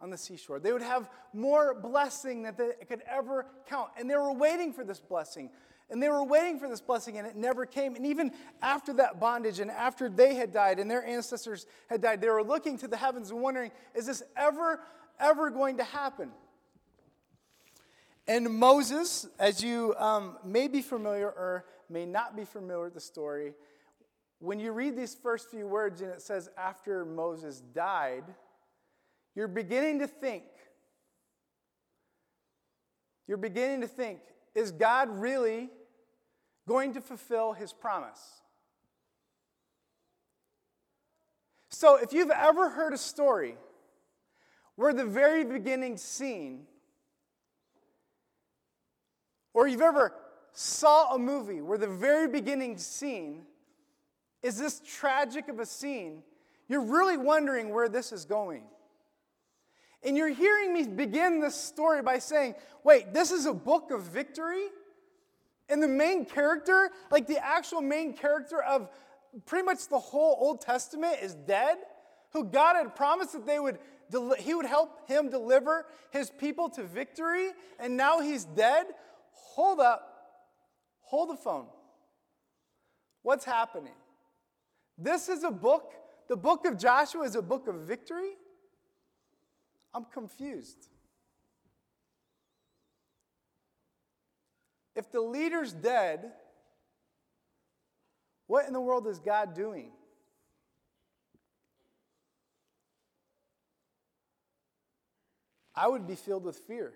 on 0.02 0.10
the 0.10 0.18
seashore. 0.18 0.60
They 0.60 0.72
would 0.72 0.82
have 0.82 1.10
more 1.34 1.74
blessing 1.74 2.44
that 2.44 2.58
they 2.58 2.72
could 2.88 3.02
ever 3.08 3.46
count. 3.68 3.90
And 3.98 4.10
they 4.10 4.16
were 4.16 4.32
waiting 4.32 4.72
for 4.72 4.84
this 4.84 5.00
blessing. 5.00 5.50
And 5.90 6.02
they 6.02 6.10
were 6.10 6.24
waiting 6.24 6.60
for 6.60 6.70
this 6.70 6.82
blessing, 6.82 7.18
and 7.18 7.28
it 7.28 7.36
never 7.36 7.66
came. 7.66 7.96
And 7.96 8.06
even 8.06 8.32
after 8.62 8.94
that 8.94 9.20
bondage, 9.20 9.60
and 9.60 9.72
after 9.72 10.08
they 10.08 10.36
had 10.36 10.54
died 10.54 10.80
and 10.80 10.90
their 10.90 11.04
ancestors 11.04 11.66
had 11.88 12.02
died, 12.02 12.22
they 12.22 12.30
were 12.30 12.44
looking 12.44 12.78
to 12.78 12.88
the 12.88 12.98
heavens 12.98 13.32
and 13.32 13.42
wondering, 13.42 13.72
is 13.96 14.06
this 14.06 14.22
ever, 14.38 14.80
ever 15.20 15.50
going 15.50 15.78
to 15.78 15.84
happen? 15.84 16.30
And 18.30 18.48
Moses, 18.48 19.26
as 19.40 19.64
you 19.64 19.96
um, 19.98 20.38
may 20.46 20.68
be 20.68 20.84
familiar 20.84 21.30
or 21.30 21.66
may 21.90 22.06
not 22.06 22.36
be 22.36 22.46
familiar 22.46 22.84
with 22.84 22.94
the 22.94 23.00
story, 23.00 23.54
when 24.38 24.60
you 24.60 24.72
read 24.72 24.96
these 24.96 25.16
first 25.16 25.50
few 25.50 25.66
words 25.66 26.02
and 26.02 26.12
it 26.12 26.22
says, 26.22 26.48
after 26.56 27.06
Moses 27.06 27.60
died, 27.74 28.24
you're 29.34 29.48
beginning 29.48 29.98
to 29.98 30.08
think, 30.08 30.44
you're 33.28 33.36
beginning 33.36 33.82
to 33.82 33.88
think, 33.88 34.20
is 34.54 34.72
God 34.72 35.10
really 35.10 35.72
going 36.68 36.94
to 36.94 37.02
fulfill 37.02 37.54
his 37.54 37.74
promise? 37.74 38.44
So, 41.72 41.96
if 41.96 42.14
you've 42.14 42.30
ever 42.30 42.70
heard 42.70 42.94
a 42.94 42.98
story 42.98 43.56
where 44.76 44.94
the 44.94 45.06
very 45.06 45.44
beginning 45.44 45.98
scene, 45.98 46.68
or 49.60 49.68
you've 49.68 49.82
ever 49.82 50.14
saw 50.54 51.16
a 51.16 51.20
movie 51.20 51.60
where 51.60 51.78
the 51.78 51.86
very 51.86 52.30
beginning 52.30 52.78
scene 52.78 53.42
is 54.42 54.58
this 54.58 54.82
tragic 54.88 55.50
of 55.50 55.60
a 55.60 55.66
scene, 55.66 56.24
you're 56.70 56.86
really 56.86 57.18
wondering 57.18 57.74
where 57.74 57.90
this 57.90 58.14
is 58.14 58.24
going. 58.24 58.64
And 60.02 60.16
you're 60.16 60.30
hearing 60.30 60.74
me 60.74 60.88
begin 60.88 61.42
this 61.42 61.56
story 61.56 62.02
by 62.02 62.20
saying, 62.20 62.56
wait, 62.86 63.14
this 63.14 63.32
is 63.32 63.48
a 63.48 63.54
book 63.54 63.92
of 63.92 64.04
victory? 64.04 64.68
And 65.68 65.84
the 65.84 65.90
main 65.90 66.24
character, 66.24 66.90
like 67.12 67.28
the 67.28 67.46
actual 67.46 67.82
main 67.82 68.14
character 68.14 68.64
of 68.64 68.88
pretty 69.46 69.66
much 69.66 69.90
the 69.90 70.00
whole 70.00 70.38
Old 70.40 70.62
Testament, 70.62 71.18
is 71.22 71.36
dead? 71.36 71.80
Who 72.32 72.46
God 72.46 72.78
had 72.78 72.96
promised 72.96 73.34
that 73.34 73.46
they 73.46 73.60
would, 73.60 73.78
he 74.38 74.54
would 74.54 74.66
help 74.66 75.10
him 75.10 75.30
deliver 75.30 75.86
his 76.12 76.30
people 76.30 76.70
to 76.70 76.84
victory, 76.84 77.50
and 77.78 77.98
now 77.98 78.22
he's 78.22 78.46
dead? 78.46 78.86
Hold 79.56 79.80
up. 79.80 80.06
Hold 81.02 81.30
the 81.30 81.38
phone. 81.38 81.66
What's 83.24 83.46
happening? 83.46 83.94
This 84.98 85.30
is 85.30 85.44
a 85.44 85.52
book, 85.52 85.94
the 86.28 86.36
book 86.36 86.66
of 86.66 86.78
Joshua 86.78 87.24
is 87.24 87.36
a 87.36 87.42
book 87.42 87.68
of 87.68 87.76
victory? 87.76 88.32
I'm 89.94 90.06
confused. 90.06 90.90
If 94.96 95.12
the 95.12 95.22
leader's 95.22 95.74
dead, 95.74 96.32
what 98.48 98.68
in 98.68 98.74
the 98.74 98.82
world 98.82 99.08
is 99.08 99.20
God 99.20 99.56
doing? 99.56 99.92
I 105.74 105.88
would 105.88 106.06
be 106.06 106.16
filled 106.16 106.44
with 106.44 106.58
fear. 106.58 106.94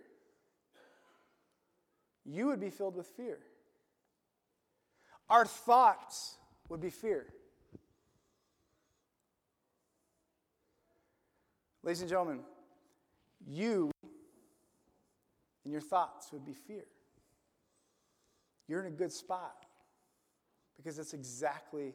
You 2.26 2.48
would 2.48 2.60
be 2.60 2.70
filled 2.70 2.96
with 2.96 3.08
fear. 3.08 3.40
Our 5.30 5.46
thoughts 5.46 6.36
would 6.70 6.82
be 6.82 6.90
fear. 6.90 7.26
Ladies 11.84 12.02
and 12.02 12.10
gentlemen, 12.10 12.40
you 13.46 13.92
and 15.64 15.72
your 15.72 15.82
thoughts 15.82 16.32
would 16.32 16.46
be 16.46 16.54
fear. 16.54 16.86
You're 18.68 18.80
in 18.80 18.88
a 18.88 18.96
good 18.96 19.12
spot 19.12 19.66
because 20.78 20.96
that's 20.98 21.14
exactly 21.14 21.94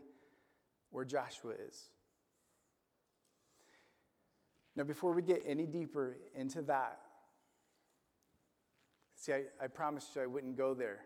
where 0.90 1.04
Joshua 1.04 1.52
is. 1.68 1.88
Now, 4.76 4.84
before 4.84 5.12
we 5.12 5.22
get 5.22 5.42
any 5.46 5.66
deeper 5.66 6.16
into 6.34 6.62
that, 6.62 7.00
see, 9.18 9.32
I, 9.32 9.42
I 9.62 9.66
promised 9.66 10.14
you 10.16 10.22
I 10.22 10.26
wouldn't 10.26 10.56
go 10.56 10.72
there. 10.72 11.00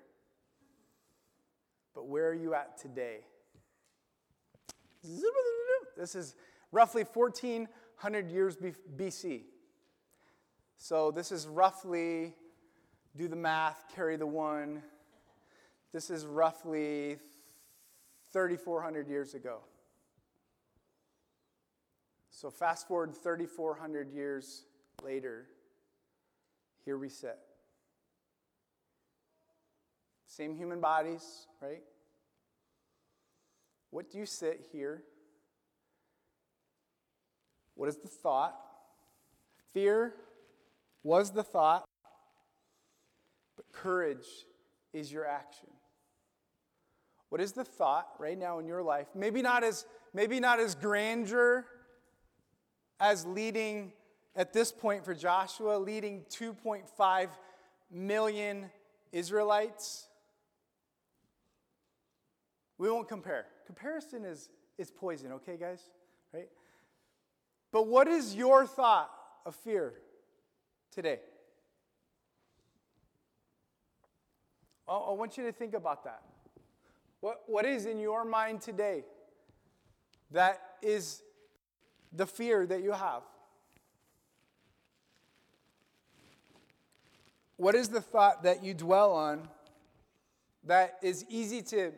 But 1.95 2.07
where 2.07 2.29
are 2.29 2.35
you 2.35 2.55
at 2.55 2.79
today? 2.79 3.21
This 5.97 6.15
is 6.15 6.37
roughly 6.71 7.05
1400 7.05 8.31
years 8.31 8.57
BC. 8.97 9.43
So 10.77 11.11
this 11.11 11.33
is 11.33 11.47
roughly, 11.47 12.35
do 13.17 13.29
the 13.29 13.37
math, 13.37 13.85
carry 13.95 14.17
the 14.17 14.27
one. 14.27 14.83
This 15.93 16.11
is 16.11 16.25
roughly 16.27 17.19
3,400 18.33 19.09
years 19.09 19.35
ago. 19.35 19.61
So 22.31 22.51
fast 22.51 22.89
forward 22.89 23.15
3,400 23.15 24.11
years 24.11 24.65
later, 25.05 25.47
here 26.85 26.99
we 26.99 27.09
sit. 27.09 27.39
Same 30.37 30.57
human 30.57 30.81
bodies, 30.81 31.47
right? 31.61 31.83
What 33.91 34.11
do 34.11 34.17
you 34.17 34.25
sit 34.25 34.67
here? 34.73 35.03
What 37.75 37.91
is 37.91 37.99
the 37.99 38.09
thought? 38.09 38.59
Fear 39.75 40.15
was 41.03 41.33
the 41.33 41.43
thought, 41.43 41.85
but 43.57 43.67
courage 43.73 44.47
is 44.95 45.13
your 45.13 45.27
action. 45.27 45.69
What 47.29 47.43
is 47.43 47.53
the 47.53 47.65
thought 47.65 48.09
right 48.19 48.39
now 48.39 48.59
in 48.59 48.67
your 48.67 48.83
life? 48.83 49.09
Maybe 49.15 49.43
not 49.43 49.63
as 49.63 49.85
maybe 50.15 50.41
not 50.41 50.59
as 50.59 50.75
grandeur 50.75 51.67
as 52.99 53.27
leading 53.27 53.93
at 54.35 54.55
this 54.55 54.73
point 54.73 55.05
for 55.05 55.13
Joshua, 55.13 55.77
leading 55.77 56.25
2.5 56.31 57.29
million 57.91 58.71
Israelites. 59.13 60.09
We 62.83 62.91
won't 62.91 63.07
compare. 63.07 63.47
Comparison 63.65 64.25
is, 64.25 64.49
is 64.77 64.91
poison, 64.91 65.31
okay, 65.35 65.57
guys? 65.57 65.85
Right? 66.35 66.49
But 67.71 67.87
what 67.87 68.09
is 68.09 68.35
your 68.35 68.67
thought 68.67 69.09
of 69.47 69.55
fear 69.55 69.95
today? 70.91 71.21
I 74.89 75.13
want 75.13 75.39
you 75.39 75.45
to 75.45 75.53
think 75.53 75.75
about 75.75 76.03
that. 76.03 76.23
What, 77.21 77.43
what 77.47 77.65
is 77.67 77.87
in 77.87 78.01
your 78.01 78.25
mind 78.25 78.63
today 78.63 79.05
that 80.33 80.61
is 80.83 81.23
the 82.13 82.27
fear 82.27 82.67
that 82.67 82.83
you 82.83 82.91
have? 82.91 83.23
What 87.59 87.77
is 87.77 87.91
the 87.91 88.01
thought 88.01 88.43
that 88.43 88.65
you 88.65 88.75
dwell 88.75 89.13
on 89.13 89.49
that 90.65 90.99
is 91.01 91.25
easy 91.29 91.63
to 91.63 91.93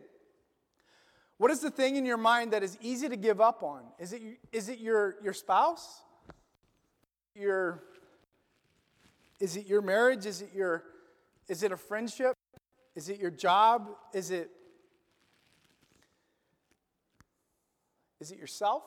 what 1.38 1.50
is 1.50 1.60
the 1.60 1.70
thing 1.70 1.96
in 1.96 2.06
your 2.06 2.16
mind 2.16 2.52
that 2.52 2.62
is 2.62 2.78
easy 2.80 3.08
to 3.08 3.16
give 3.16 3.40
up 3.40 3.62
on? 3.62 3.82
Is 3.98 4.12
it, 4.12 4.22
is 4.52 4.68
it 4.68 4.78
your, 4.78 5.16
your 5.22 5.32
spouse? 5.32 6.02
Your, 7.34 7.82
is 9.40 9.56
it 9.56 9.66
your 9.66 9.82
marriage? 9.82 10.26
Is 10.26 10.42
it, 10.42 10.50
your, 10.54 10.84
is 11.48 11.62
it 11.62 11.72
a 11.72 11.76
friendship? 11.76 12.34
Is 12.94 13.08
it 13.08 13.18
your 13.18 13.30
job? 13.30 13.90
Is 14.12 14.30
it, 14.30 14.50
is 18.20 18.30
it 18.30 18.38
yourself? 18.38 18.84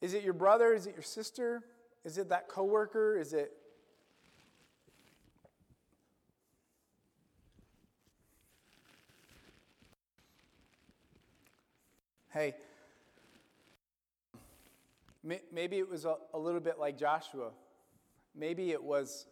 Is 0.00 0.14
it 0.14 0.24
your 0.24 0.32
brother? 0.32 0.72
Is 0.72 0.86
it 0.86 0.94
your 0.94 1.02
sister? 1.02 1.62
Is 2.04 2.18
it 2.18 2.30
that 2.30 2.48
coworker? 2.48 3.18
Is 3.18 3.32
it 3.32 3.52
Hey, 12.34 12.56
maybe 15.22 15.78
it 15.78 15.88
was 15.88 16.04
a, 16.04 16.16
a 16.32 16.38
little 16.38 16.58
bit 16.58 16.80
like 16.80 16.98
Joshua. 16.98 17.50
Maybe 18.34 18.72
it 18.72 18.82
was 18.82 19.26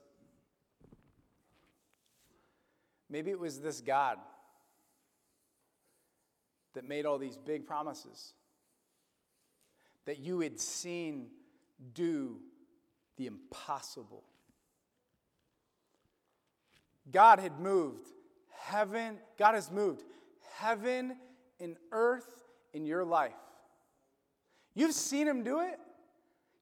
maybe 3.10 3.32
it 3.32 3.40
was 3.40 3.60
this 3.60 3.80
God 3.80 4.18
that 6.74 6.88
made 6.88 7.04
all 7.04 7.18
these 7.18 7.36
big 7.36 7.66
promises 7.66 8.34
that 10.04 10.20
you 10.20 10.38
had 10.38 10.60
seen 10.60 11.26
do 11.94 12.38
the 13.16 13.26
impossible. 13.26 14.22
God 17.10 17.40
had 17.40 17.58
moved 17.58 18.06
heaven, 18.60 19.18
God 19.36 19.56
has 19.56 19.72
moved 19.72 20.04
heaven 20.54 21.16
and 21.58 21.76
earth 21.90 22.41
in 22.72 22.86
your 22.86 23.04
life. 23.04 23.32
You've 24.74 24.94
seen 24.94 25.28
him 25.28 25.42
do 25.42 25.60
it. 25.60 25.78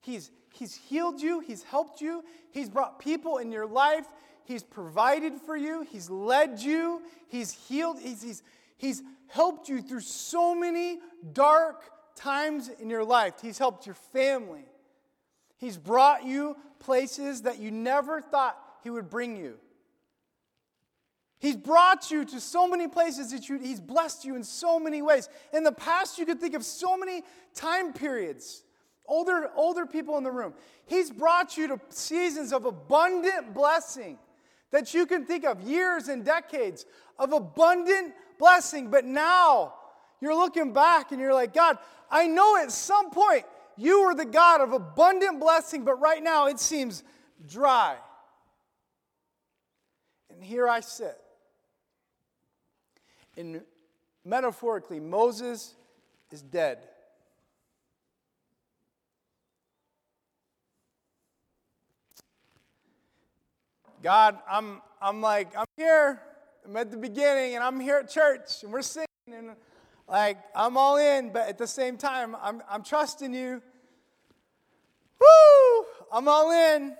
He's, 0.00 0.30
he's 0.52 0.74
healed 0.74 1.20
you, 1.20 1.40
he's 1.40 1.62
helped 1.62 2.00
you, 2.00 2.24
he's 2.50 2.68
brought 2.68 2.98
people 2.98 3.38
in 3.38 3.52
your 3.52 3.66
life, 3.66 4.06
he's 4.44 4.62
provided 4.62 5.34
for 5.34 5.56
you, 5.56 5.82
he's 5.82 6.08
led 6.08 6.60
you, 6.60 7.02
he's 7.28 7.52
healed, 7.52 7.98
he's, 8.00 8.22
he's, 8.22 8.42
he's 8.78 9.02
helped 9.28 9.68
you 9.68 9.82
through 9.82 10.00
so 10.00 10.54
many 10.54 10.98
dark 11.32 11.82
times 12.16 12.70
in 12.80 12.88
your 12.90 13.04
life. 13.04 13.34
He's 13.40 13.58
helped 13.58 13.86
your 13.86 13.94
family. 13.94 14.64
He's 15.58 15.76
brought 15.76 16.24
you 16.24 16.56
places 16.78 17.42
that 17.42 17.58
you 17.58 17.70
never 17.70 18.20
thought 18.22 18.58
he 18.82 18.90
would 18.90 19.10
bring 19.10 19.36
you. 19.36 19.58
He's 21.40 21.56
brought 21.56 22.10
you 22.10 22.26
to 22.26 22.38
so 22.38 22.68
many 22.68 22.86
places 22.86 23.32
that 23.32 23.48
you, 23.48 23.58
he's 23.58 23.80
blessed 23.80 24.26
you 24.26 24.36
in 24.36 24.44
so 24.44 24.78
many 24.78 25.00
ways. 25.00 25.26
In 25.54 25.64
the 25.64 25.72
past, 25.72 26.18
you 26.18 26.26
could 26.26 26.38
think 26.38 26.54
of 26.54 26.62
so 26.62 26.98
many 26.98 27.22
time 27.54 27.94
periods. 27.94 28.62
Older, 29.06 29.50
older 29.56 29.86
people 29.86 30.18
in 30.18 30.22
the 30.22 30.30
room. 30.30 30.52
He's 30.84 31.10
brought 31.10 31.56
you 31.56 31.66
to 31.68 31.80
seasons 31.88 32.52
of 32.52 32.66
abundant 32.66 33.54
blessing 33.54 34.18
that 34.70 34.92
you 34.92 35.06
can 35.06 35.24
think 35.24 35.46
of 35.46 35.62
years 35.62 36.08
and 36.08 36.26
decades 36.26 36.84
of 37.18 37.32
abundant 37.32 38.12
blessing. 38.38 38.90
But 38.90 39.06
now 39.06 39.72
you're 40.20 40.36
looking 40.36 40.74
back 40.74 41.10
and 41.10 41.18
you're 41.18 41.34
like, 41.34 41.54
God, 41.54 41.78
I 42.10 42.26
know 42.26 42.58
at 42.58 42.70
some 42.70 43.10
point 43.10 43.46
you 43.78 44.04
were 44.04 44.14
the 44.14 44.26
God 44.26 44.60
of 44.60 44.74
abundant 44.74 45.40
blessing, 45.40 45.86
but 45.86 45.94
right 46.02 46.22
now 46.22 46.48
it 46.48 46.60
seems 46.60 47.02
dry. 47.48 47.96
And 50.28 50.44
here 50.44 50.68
I 50.68 50.80
sit 50.80 51.16
in 53.40 53.62
metaphorically, 54.24 55.00
Moses 55.00 55.74
is 56.30 56.42
dead. 56.42 56.78
God, 64.02 64.38
I'm, 64.48 64.80
I'm 65.00 65.20
like, 65.20 65.56
I'm 65.56 65.66
here. 65.76 66.20
I'm 66.64 66.76
at 66.76 66.90
the 66.90 66.96
beginning 66.96 67.54
and 67.54 67.64
I'm 67.64 67.80
here 67.80 67.96
at 67.96 68.10
church 68.10 68.62
and 68.62 68.72
we're 68.72 68.82
singing 68.82 69.06
and 69.32 69.50
like, 70.08 70.38
I'm 70.54 70.76
all 70.76 70.96
in, 70.96 71.32
but 71.32 71.48
at 71.48 71.58
the 71.58 71.66
same 71.66 71.96
time, 71.96 72.36
I'm, 72.40 72.62
I'm 72.68 72.82
trusting 72.82 73.32
you. 73.32 73.62
Woo! 75.20 75.86
I'm 76.12 76.28
all 76.28 76.50
in. 76.50 76.96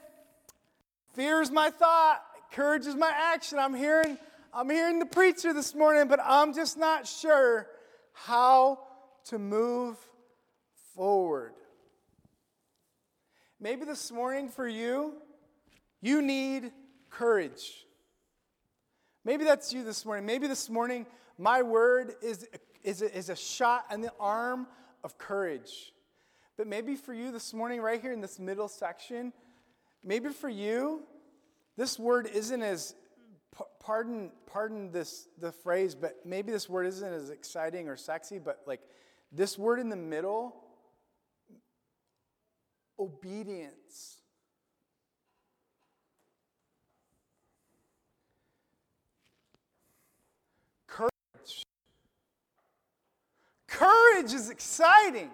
Fear 1.15 1.43
is 1.43 1.51
my 1.51 1.71
thought, 1.71 2.23
courage 2.53 2.87
is 2.87 2.95
my 2.95 3.13
action. 3.15 3.59
I'm 3.59 3.75
hearing 3.75 4.17
I'm 4.53 4.69
hearing 4.69 4.99
the 4.99 5.07
preacher 5.07 5.53
this 5.53 5.75
morning, 5.75 6.09
but 6.09 6.19
I'm 6.25 6.53
just 6.53 6.77
not 6.77 7.07
sure 7.07 7.69
how 8.13 8.81
to 9.27 9.39
move 9.39 9.97
forward. 10.95 11.53
Maybe 13.61 13.85
this 13.85 14.11
morning 14.11 14.49
for 14.49 14.67
you, 14.67 15.15
you 16.01 16.21
need 16.21 16.73
courage. 17.11 17.87
Maybe 19.25 19.45
that's 19.45 19.73
you 19.73 19.85
this 19.85 20.05
morning. 20.05 20.27
Maybe 20.27 20.49
this 20.49 20.69
morning, 20.69 21.07
my 21.39 21.63
word 21.63 22.15
is, 22.21 22.49
is, 22.83 23.03
is 23.03 23.29
a 23.29 23.37
shot 23.37 23.85
in 23.93 24.01
the 24.01 24.13
arm 24.19 24.67
of 25.05 25.17
courage. 25.17 25.93
But 26.57 26.67
maybe 26.67 26.97
for 26.97 27.15
you 27.15 27.31
this 27.31 27.55
morning, 27.55 27.81
right 27.81 28.01
here 28.01 28.13
in 28.13 28.21
this 28.21 28.41
middle 28.41 28.69
section, 28.69 29.33
maybe 30.03 30.31
for 30.31 30.49
you, 30.49 31.03
this 31.77 31.99
word 31.99 32.29
isn't 32.33 32.63
as 32.63 32.95
pardon, 33.81 34.31
pardon 34.47 34.91
this 34.93 35.29
the 35.39 35.53
phrase, 35.53 35.95
but 35.95 36.17
maybe 36.25 36.53
this 36.53 36.69
word 36.69 36.87
isn't 36.87 37.13
as 37.13 37.31
exciting 37.31 37.89
or 37.89 37.97
sexy, 37.97 38.39
but 38.39 38.61
like 38.67 38.81
this 39.33 39.59
word 39.59 39.81
in 39.81 39.89
the 39.89 39.97
middle, 39.97 40.55
obedience. 42.99 44.19
Courage. 50.87 51.65
Courage 53.67 54.33
is 54.33 54.51
exciting. 54.51 55.31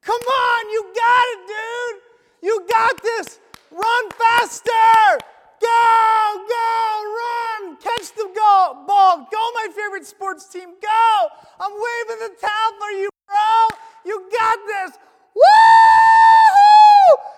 Come 0.00 0.20
on, 0.20 0.70
you 0.70 0.92
got 0.94 1.24
it, 1.28 1.46
dude. 1.46 2.02
You 2.42 2.66
got 2.68 3.02
this. 3.02 3.38
Run 3.70 4.10
faster. 4.10 5.24
Go, 5.62 6.44
go, 6.48 7.14
run, 7.20 7.76
catch 7.76 8.12
the 8.14 8.28
goal, 8.34 8.84
ball. 8.86 9.28
Go, 9.30 9.50
my 9.54 9.68
favorite 9.74 10.06
sports 10.06 10.48
team. 10.48 10.74
Go. 10.82 11.28
I'm 11.60 11.72
waving 11.72 12.28
the 12.28 12.34
towel 12.40 12.72
for 12.80 12.90
you, 12.90 13.08
bro. 13.28 13.78
You 14.04 14.28
got 14.36 14.58
this. 14.66 14.98
Woo! 15.34 15.42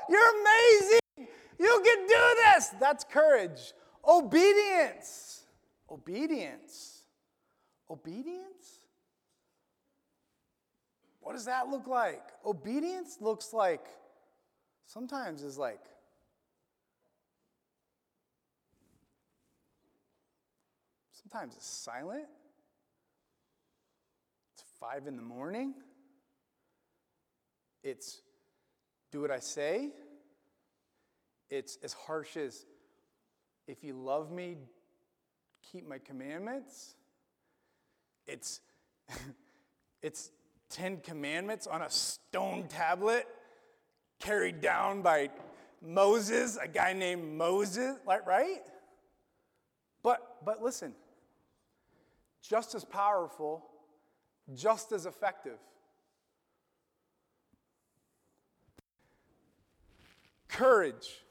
You're 0.08 0.40
amazing. 0.40 1.28
You 1.58 1.82
can 1.84 2.06
do 2.06 2.36
this. 2.44 2.68
That's 2.80 3.04
courage. 3.04 3.72
Obedience. 4.06 5.44
Obedience. 5.90 7.02
Obedience? 7.90 8.80
What 11.20 11.34
does 11.34 11.44
that 11.46 11.68
look 11.68 11.86
like? 11.86 12.22
Obedience 12.44 13.18
looks 13.20 13.52
like, 13.52 13.86
sometimes 14.86 15.42
is 15.42 15.56
like, 15.56 15.80
sometimes 21.14 21.54
it's 21.56 21.66
silent. 21.66 22.26
It's 24.54 24.64
five 24.80 25.06
in 25.06 25.16
the 25.16 25.22
morning. 25.22 25.74
It's 27.82 28.20
do 29.12 29.20
what 29.20 29.30
I 29.30 29.38
say. 29.38 29.90
It's 31.50 31.78
as 31.82 31.92
harsh 31.92 32.36
as 32.36 32.66
if 33.66 33.84
you 33.84 33.94
love 33.94 34.30
me, 34.30 34.56
keep 35.70 35.88
my 35.88 35.98
commandments. 35.98 36.96
It's 38.26 38.60
it's 40.02 40.30
10 40.70 40.98
commandments 40.98 41.66
on 41.66 41.82
a 41.82 41.90
stone 41.90 42.66
tablet 42.68 43.26
carried 44.18 44.60
down 44.60 45.02
by 45.02 45.30
Moses, 45.82 46.56
a 46.60 46.66
guy 46.66 46.94
named 46.94 47.36
Moses, 47.36 47.98
right? 48.06 48.62
But 50.02 50.44
but 50.44 50.62
listen. 50.62 50.94
Just 52.46 52.74
as 52.74 52.84
powerful, 52.84 53.64
just 54.54 54.92
as 54.92 55.06
effective. 55.06 55.58
Courage 60.48 61.22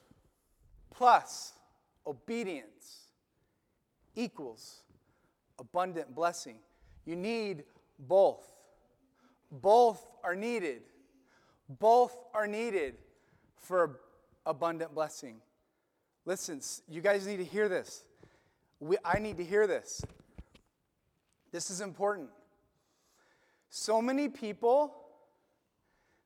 plus 0.91 1.53
obedience 2.07 3.11
equals 4.15 4.81
abundant 5.59 6.13
blessing. 6.15 6.57
You 7.05 7.15
need 7.15 7.63
both. 7.99 8.45
Both 9.51 10.05
are 10.23 10.35
needed. 10.35 10.81
Both 11.69 12.17
are 12.33 12.47
needed 12.47 12.95
for 13.55 13.99
abundant 14.45 14.95
blessing. 14.95 15.37
Listen, 16.25 16.59
you 16.89 17.01
guys 17.01 17.27
need 17.27 17.37
to 17.37 17.45
hear 17.45 17.69
this. 17.69 18.03
We, 18.79 18.97
I 19.05 19.19
need 19.19 19.37
to 19.37 19.43
hear 19.45 19.67
this. 19.67 20.01
This 21.53 21.69
is 21.69 21.81
important. 21.81 22.29
So 23.69 24.01
many 24.01 24.27
people, 24.27 24.93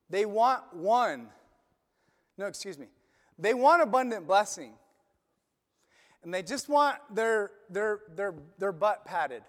they 0.10 0.26
want 0.26 0.74
one. 0.74 1.28
No, 2.38 2.46
excuse 2.48 2.80
me. 2.80 2.88
They 3.38 3.54
want 3.54 3.84
abundant 3.84 4.26
blessing. 4.26 4.72
And 6.24 6.34
they 6.34 6.42
just 6.42 6.70
want 6.70 6.98
their, 7.14 7.52
their, 7.70 8.00
their, 8.16 8.34
their 8.58 8.72
butt 8.72 9.04
patted. 9.06 9.44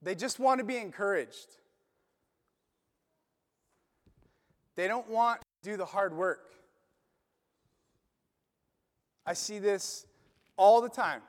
They 0.00 0.14
just 0.14 0.38
want 0.38 0.60
to 0.60 0.64
be 0.64 0.76
encouraged. 0.76 1.56
They 4.76 4.86
don't 4.86 5.08
want 5.10 5.40
to 5.40 5.70
do 5.70 5.76
the 5.76 5.84
hard 5.84 6.16
work. 6.16 6.52
I 9.26 9.32
see 9.32 9.58
this 9.58 10.06
all 10.56 10.80
the 10.80 10.88
time. 10.88 11.22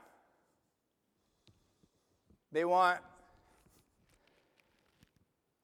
They 2.51 2.65
want, 2.65 2.99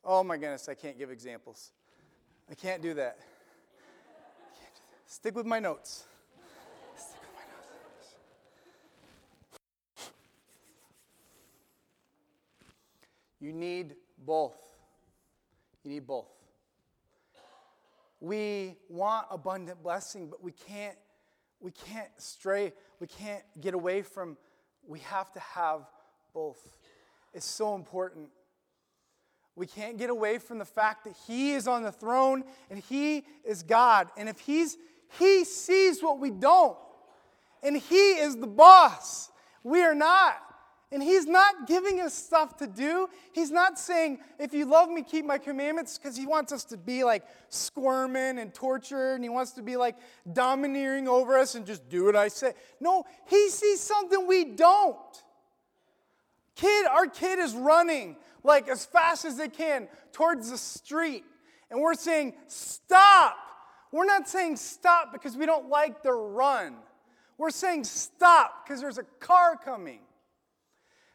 oh 0.03 0.23
my 0.23 0.37
goodness, 0.37 0.67
I 0.67 0.73
can't 0.73 0.97
give 0.97 1.09
examples. 1.11 1.71
I 2.49 2.55
can't 2.55 2.81
do 2.81 2.93
that. 2.95 3.17
Stick 5.05 5.35
with 5.35 5.45
my 5.45 5.59
notes. 5.59 6.05
Stick 6.95 7.21
with 7.21 7.31
my 7.35 7.43
notes. 7.53 8.15
You 13.39 13.53
need 13.53 13.95
both. 14.17 14.57
You 15.83 15.91
need 15.91 16.05
both. 16.05 16.29
We 18.19 18.77
want 18.87 19.27
abundant 19.31 19.81
blessing, 19.81 20.29
but 20.29 20.43
we 20.43 20.51
can't 20.51 20.97
we 21.59 21.71
can't 21.71 22.09
stray, 22.17 22.73
we 22.99 23.07
can't 23.07 23.43
get 23.59 23.73
away 23.73 24.01
from 24.01 24.37
we 24.87 24.99
have 24.99 25.31
to 25.33 25.39
have 25.39 25.81
both. 26.33 26.71
is 27.33 27.43
so 27.43 27.75
important. 27.75 28.29
We 29.55 29.67
can't 29.67 29.97
get 29.97 30.09
away 30.09 30.37
from 30.37 30.59
the 30.59 30.65
fact 30.65 31.03
that 31.03 31.15
he 31.27 31.51
is 31.51 31.67
on 31.67 31.83
the 31.83 31.91
throne 31.91 32.43
and 32.69 32.79
he 32.79 33.25
is 33.43 33.63
God. 33.63 34.07
And 34.17 34.29
if 34.29 34.39
he's 34.39 34.77
he 35.19 35.43
sees 35.43 36.01
what 36.01 36.19
we 36.19 36.31
don't. 36.31 36.77
And 37.63 37.77
he 37.77 38.13
is 38.13 38.37
the 38.37 38.47
boss. 38.47 39.29
We 39.63 39.83
are 39.83 39.93
not. 39.93 40.37
And 40.93 41.01
he's 41.01 41.25
not 41.25 41.67
giving 41.67 42.01
us 42.01 42.13
stuff 42.13 42.57
to 42.57 42.67
do. 42.67 43.07
He's 43.31 43.51
not 43.51 43.79
saying, 43.79 44.19
if 44.39 44.53
you 44.53 44.65
love 44.65 44.89
me, 44.89 45.03
keep 45.03 45.25
my 45.25 45.37
commandments, 45.37 45.97
because 45.97 46.17
he 46.17 46.25
wants 46.25 46.51
us 46.51 46.65
to 46.65 46.77
be 46.77 47.05
like 47.05 47.23
squirming 47.47 48.39
and 48.39 48.53
tortured, 48.53 49.15
and 49.15 49.23
he 49.23 49.29
wants 49.29 49.51
to 49.51 49.61
be 49.61 49.77
like 49.77 49.95
domineering 50.33 51.07
over 51.07 51.37
us 51.37 51.55
and 51.55 51.65
just 51.65 51.87
do 51.87 52.05
what 52.05 52.17
I 52.17 52.27
say. 52.27 52.53
No, 52.81 53.05
he 53.29 53.49
sees 53.49 53.79
something 53.79 54.27
we 54.27 54.43
don't. 54.43 54.97
Kid, 56.55 56.85
our 56.87 57.07
kid 57.07 57.39
is 57.39 57.53
running 57.53 58.17
like 58.43 58.67
as 58.67 58.85
fast 58.85 59.25
as 59.25 59.37
they 59.37 59.49
can 59.49 59.87
towards 60.11 60.49
the 60.49 60.57
street. 60.57 61.23
And 61.69 61.79
we're 61.81 61.93
saying, 61.93 62.33
stop. 62.47 63.37
We're 63.91 64.05
not 64.05 64.27
saying 64.27 64.57
stop 64.57 65.11
because 65.11 65.35
we 65.35 65.45
don't 65.45 65.69
like 65.69 66.03
the 66.03 66.13
run. 66.13 66.75
We're 67.37 67.49
saying 67.49 67.85
stop 67.85 68.65
because 68.65 68.81
there's 68.81 68.97
a 68.97 69.05
car 69.19 69.57
coming. 69.57 69.99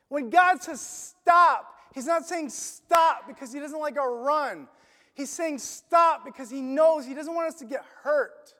When 0.08 0.30
God 0.30 0.62
says 0.62 0.80
stop, 0.80 1.72
He's 1.94 2.06
not 2.06 2.26
saying 2.26 2.50
stop 2.50 3.26
because 3.26 3.52
He 3.52 3.58
doesn't 3.58 3.78
like 3.78 3.98
our 3.98 4.14
run. 4.14 4.68
He's 5.14 5.30
saying 5.30 5.58
stop 5.58 6.24
because 6.24 6.50
He 6.50 6.60
knows 6.60 7.06
He 7.06 7.14
doesn't 7.14 7.34
want 7.34 7.48
us 7.48 7.58
to 7.60 7.64
get 7.64 7.82
hurt. 8.02 8.54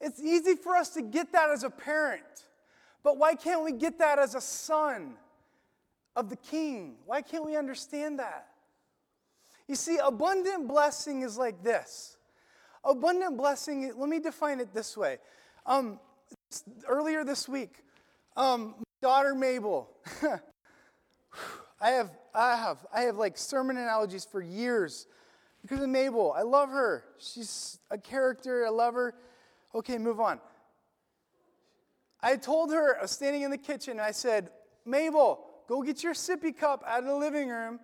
It's 0.00 0.20
easy 0.20 0.56
for 0.56 0.74
us 0.74 0.90
to 0.90 1.02
get 1.02 1.32
that 1.32 1.50
as 1.50 1.62
a 1.62 1.70
parent, 1.70 2.22
but 3.02 3.16
why 3.16 3.34
can't 3.34 3.62
we 3.62 3.72
get 3.72 3.98
that 4.00 4.18
as 4.18 4.34
a 4.34 4.40
son 4.40 5.14
of 6.16 6.30
the 6.30 6.36
King? 6.36 6.96
Why 7.06 7.22
can't 7.22 7.44
we 7.44 7.56
understand 7.56 8.18
that? 8.18 8.48
You 9.68 9.76
see, 9.76 9.98
abundant 10.02 10.68
blessing 10.68 11.22
is 11.22 11.38
like 11.38 11.62
this. 11.62 12.16
Abundant 12.84 13.36
blessing, 13.36 13.92
let 13.96 14.08
me 14.08 14.20
define 14.20 14.60
it 14.60 14.74
this 14.74 14.96
way. 14.96 15.18
Um, 15.64 15.98
earlier 16.86 17.24
this 17.24 17.48
week, 17.48 17.82
um, 18.36 18.74
daughter 19.00 19.34
Mabel. 19.34 19.88
I 21.80 21.90
have, 21.90 22.10
I 22.34 22.56
have, 22.56 22.86
I 22.92 23.00
have 23.02 23.16
like 23.16 23.38
sermon 23.38 23.76
analogies 23.76 24.24
for 24.24 24.42
years 24.42 25.06
because 25.62 25.80
of 25.80 25.88
Mabel. 25.88 26.34
I 26.36 26.42
love 26.42 26.68
her. 26.68 27.04
She's 27.18 27.78
a 27.90 27.98
character. 27.98 28.66
I 28.66 28.70
love 28.70 28.94
her. 28.94 29.14
Okay, 29.74 29.98
move 29.98 30.20
on. 30.20 30.40
I 32.22 32.36
told 32.36 32.72
her, 32.72 32.98
I 32.98 33.02
was 33.02 33.10
standing 33.10 33.42
in 33.42 33.50
the 33.50 33.58
kitchen, 33.58 34.00
I 34.00 34.12
said, 34.12 34.48
Mabel, 34.86 35.44
go 35.68 35.82
get 35.82 36.02
your 36.02 36.14
sippy 36.14 36.56
cup 36.56 36.82
out 36.86 37.00
of 37.00 37.06
the 37.06 37.14
living 37.14 37.48
room. 37.48 37.80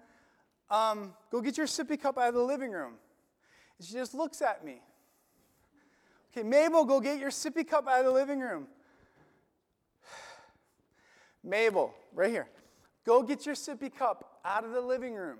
Um, 0.70 1.14
go 1.30 1.40
get 1.40 1.56
your 1.56 1.66
sippy 1.66 2.00
cup 2.00 2.18
out 2.18 2.28
of 2.28 2.34
the 2.34 2.42
living 2.42 2.70
room. 2.70 2.94
And 3.78 3.86
she 3.86 3.94
just 3.94 4.14
looks 4.14 4.40
at 4.42 4.64
me. 4.64 4.80
Okay, 6.32 6.46
Mabel, 6.46 6.84
go 6.84 7.00
get 7.00 7.18
your 7.18 7.30
sippy 7.30 7.66
cup 7.66 7.88
out 7.88 8.00
of 8.00 8.04
the 8.04 8.12
living 8.12 8.40
room. 8.40 8.66
Mabel, 11.44 11.92
right 12.14 12.30
here. 12.30 12.48
Go 13.04 13.22
get 13.22 13.46
your 13.46 13.54
sippy 13.54 13.92
cup 13.92 14.40
out 14.44 14.64
of 14.64 14.72
the 14.72 14.80
living 14.80 15.14
room. 15.14 15.38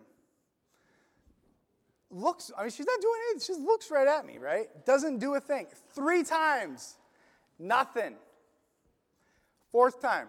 Looks, 2.10 2.50
I 2.58 2.62
mean, 2.62 2.70
she's 2.70 2.86
not 2.86 3.00
doing 3.00 3.20
anything. 3.28 3.40
She 3.40 3.52
just 3.52 3.60
looks 3.60 3.90
right 3.90 4.08
at 4.08 4.26
me, 4.26 4.38
right? 4.38 4.66
Doesn't 4.84 5.18
do 5.18 5.34
a 5.34 5.40
thing. 5.40 5.66
Three 5.94 6.24
times, 6.24 6.96
nothing. 7.58 8.16
Fourth 9.70 10.02
time, 10.02 10.26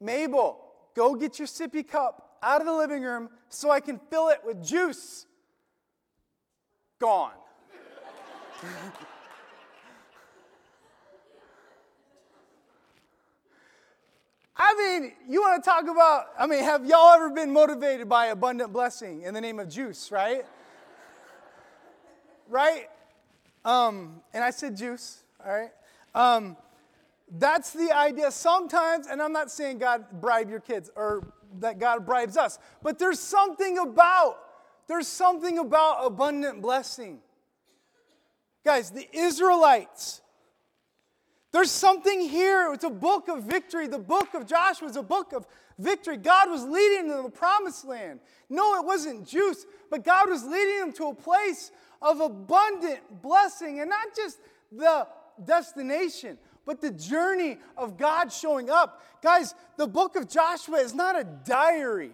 Mabel, 0.00 0.69
go 0.94 1.14
get 1.14 1.38
your 1.38 1.48
sippy 1.48 1.86
cup 1.86 2.38
out 2.42 2.60
of 2.60 2.66
the 2.66 2.72
living 2.72 3.02
room 3.02 3.28
so 3.48 3.70
I 3.70 3.80
can 3.80 3.98
fill 4.10 4.28
it 4.28 4.40
with 4.44 4.64
juice. 4.64 5.26
Gone. 6.98 7.32
I 14.62 14.74
mean, 14.76 15.12
you 15.26 15.40
want 15.40 15.64
to 15.64 15.68
talk 15.68 15.84
about, 15.88 16.26
I 16.38 16.46
mean, 16.46 16.62
have 16.62 16.84
y'all 16.84 17.14
ever 17.14 17.30
been 17.30 17.50
motivated 17.50 18.10
by 18.10 18.26
abundant 18.26 18.74
blessing 18.74 19.22
in 19.22 19.32
the 19.32 19.40
name 19.40 19.58
of 19.58 19.70
juice, 19.70 20.12
right? 20.12 20.44
right? 22.46 22.90
Um, 23.64 24.20
and 24.34 24.44
I 24.44 24.50
said 24.50 24.76
juice, 24.76 25.22
all 25.44 25.50
right? 25.50 25.70
Um, 26.14 26.58
that's 27.38 27.72
the 27.72 27.92
idea. 27.96 28.30
Sometimes, 28.30 29.06
and 29.06 29.22
I'm 29.22 29.32
not 29.32 29.50
saying 29.50 29.78
God 29.78 30.04
bribe 30.20 30.50
your 30.50 30.60
kids 30.60 30.90
or 30.96 31.32
that 31.60 31.78
God 31.78 32.06
bribes 32.06 32.36
us, 32.36 32.58
but 32.82 32.98
there's 32.98 33.20
something 33.20 33.78
about, 33.78 34.38
there's 34.88 35.08
something 35.08 35.58
about 35.58 36.04
abundant 36.06 36.62
blessing. 36.62 37.20
Guys, 38.64 38.90
the 38.90 39.08
Israelites, 39.16 40.22
There's 41.52 41.70
something 41.70 42.20
here. 42.20 42.72
It's 42.72 42.84
a 42.84 42.90
book 42.90 43.28
of 43.28 43.42
victory. 43.44 43.88
The 43.88 43.98
book 43.98 44.34
of 44.34 44.46
Joshua 44.46 44.88
is 44.88 44.96
a 44.96 45.02
book 45.02 45.32
of 45.32 45.46
victory. 45.78 46.16
God 46.16 46.48
was 46.48 46.64
leading 46.64 47.08
them 47.08 47.18
to 47.18 47.22
the 47.24 47.30
promised 47.30 47.84
land. 47.84 48.20
No, 48.48 48.76
it 48.76 48.84
wasn't 48.84 49.26
juice, 49.26 49.66
but 49.90 50.04
God 50.04 50.28
was 50.28 50.44
leading 50.44 50.78
them 50.78 50.92
to 50.92 51.06
a 51.06 51.14
place 51.14 51.72
of 52.00 52.20
abundant 52.20 53.00
blessing 53.20 53.80
and 53.80 53.90
not 53.90 54.14
just 54.14 54.38
the 54.70 55.06
destination, 55.44 56.38
but 56.70 56.80
the 56.80 56.92
journey 56.92 57.58
of 57.76 57.98
God 57.98 58.32
showing 58.32 58.70
up. 58.70 59.02
Guys, 59.22 59.56
the 59.76 59.88
book 59.88 60.14
of 60.14 60.28
Joshua 60.28 60.76
is 60.76 60.94
not 60.94 61.18
a 61.18 61.24
diary, 61.24 62.12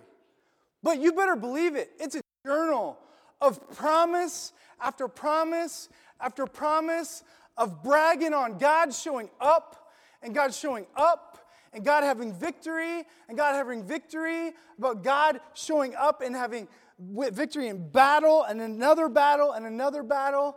but 0.83 0.99
you 0.99 1.12
better 1.12 1.37
believe 1.37 1.77
it. 1.77 1.90
It's 2.01 2.14
a 2.14 2.23
journal 2.42 2.99
of 3.42 3.61
promise 3.77 4.55
after 4.81 5.09
promise 5.09 5.90
after 6.23 6.47
promise 6.47 7.23
of 7.59 7.83
bragging 7.83 8.33
on 8.33 8.57
God 8.57 8.95
showing 8.95 9.29
up 9.42 9.90
and 10.23 10.35
God 10.35 10.55
showing 10.55 10.87
up 10.97 11.51
and 11.75 11.85
God 11.85 12.03
having 12.03 12.33
victory 12.33 13.05
and 13.29 13.37
God 13.37 13.57
having 13.57 13.85
victory, 13.85 14.55
about 14.79 15.05
God 15.05 15.38
showing 15.53 15.95
up 15.95 16.23
and 16.23 16.35
having 16.35 16.66
victory 16.99 17.69
in 17.69 17.90
battle 17.90 18.45
and 18.45 18.62
another 18.62 19.11
battle 19.11 19.53
and 19.53 19.66
another 19.66 20.03
battle. 20.03 20.57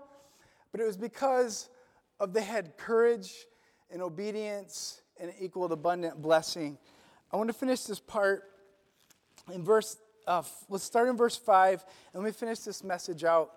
But 0.71 0.79
it 0.79 0.85
was 0.85 0.95
because 0.95 1.67
of 2.21 2.31
they 2.31 2.43
had 2.43 2.77
courage 2.77 3.45
and 3.91 4.01
obedience 4.01 5.01
and 5.19 5.33
equal 5.39 5.71
abundant 5.71 6.21
blessing. 6.21 6.77
I 7.31 7.37
want 7.37 7.49
to 7.49 7.53
finish 7.53 7.83
this 7.83 7.99
part 7.99 8.43
in 9.53 9.63
verse, 9.63 9.97
uh, 10.27 10.43
let's 10.69 10.83
start 10.83 11.09
in 11.09 11.17
verse 11.17 11.35
5 11.35 11.83
and 12.13 12.23
let 12.23 12.27
me 12.27 12.31
finish 12.31 12.59
this 12.59 12.83
message 12.83 13.23
out. 13.23 13.51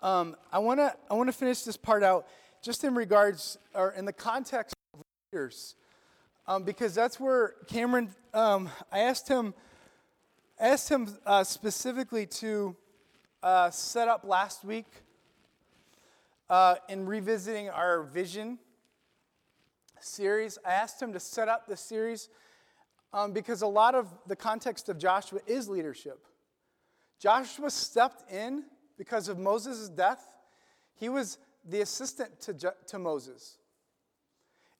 Um, 0.00 0.36
I 0.52 0.58
want 0.58 0.80
to 0.80 0.94
I 1.10 1.14
want 1.14 1.28
to 1.28 1.32
finish 1.32 1.62
this 1.62 1.76
part 1.76 2.02
out 2.02 2.26
just 2.62 2.84
in 2.84 2.94
regards 2.94 3.56
or 3.74 3.92
in 3.92 4.04
the 4.04 4.12
context 4.12 4.74
of 4.92 5.00
leaders, 5.32 5.76
um, 6.46 6.64
because 6.64 6.94
that's 6.94 7.18
where 7.18 7.54
Cameron. 7.68 8.14
Um, 8.34 8.68
I 8.92 9.00
asked 9.00 9.28
him, 9.28 9.54
asked 10.60 10.90
him 10.90 11.08
uh, 11.24 11.42
specifically 11.42 12.26
to 12.26 12.76
uh, 13.42 13.70
set 13.70 14.08
up 14.08 14.24
last 14.24 14.64
week 14.64 14.86
uh, 16.50 16.74
in 16.88 17.06
revisiting 17.06 17.70
our 17.70 18.02
vision 18.02 18.58
series. 20.04 20.58
I 20.64 20.72
asked 20.72 21.00
him 21.00 21.12
to 21.12 21.20
set 21.20 21.48
up 21.48 21.66
the 21.66 21.76
series 21.76 22.28
um, 23.12 23.32
because 23.32 23.62
a 23.62 23.66
lot 23.66 23.94
of 23.94 24.12
the 24.26 24.36
context 24.36 24.88
of 24.88 24.98
Joshua 24.98 25.40
is 25.46 25.68
leadership. 25.68 26.26
Joshua 27.20 27.70
stepped 27.70 28.30
in 28.30 28.64
because 28.98 29.28
of 29.28 29.38
Moses' 29.38 29.88
death. 29.88 30.26
He 30.94 31.08
was 31.08 31.38
the 31.64 31.80
assistant 31.80 32.40
to, 32.40 32.74
to 32.86 32.98
Moses. 32.98 33.58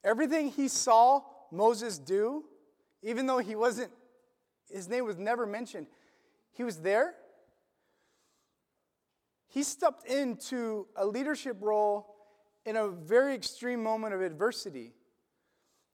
Everything 0.03 0.51
he 0.51 0.69
saw 0.69 1.23
Moses 1.51 1.99
do, 1.99 2.45
even 3.03 3.27
though 3.27 3.39
he 3.39 3.57
wasn't, 3.57 3.91
his 4.71 4.89
name 4.89 5.05
was 5.05 5.17
never 5.17 5.47
mentioned, 5.47 5.87
he 6.53 6.65
was 6.65 6.79
there. 6.81 7.15
He 9.49 9.63
stepped 9.63 10.07
into 10.07 10.89
a 10.97 11.07
leadership 11.07 11.57
role 11.61 12.15
in 12.67 12.77
a 12.77 12.89
very 12.89 13.35
extreme 13.35 13.83
moment 13.83 14.15
of 14.15 14.21
adversity. 14.21 14.93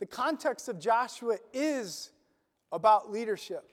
The 0.01 0.07
context 0.07 0.69
of 0.69 0.81
Joshua 0.81 1.37
is 1.53 2.11
about 2.73 3.13
leadership. 3.13 3.71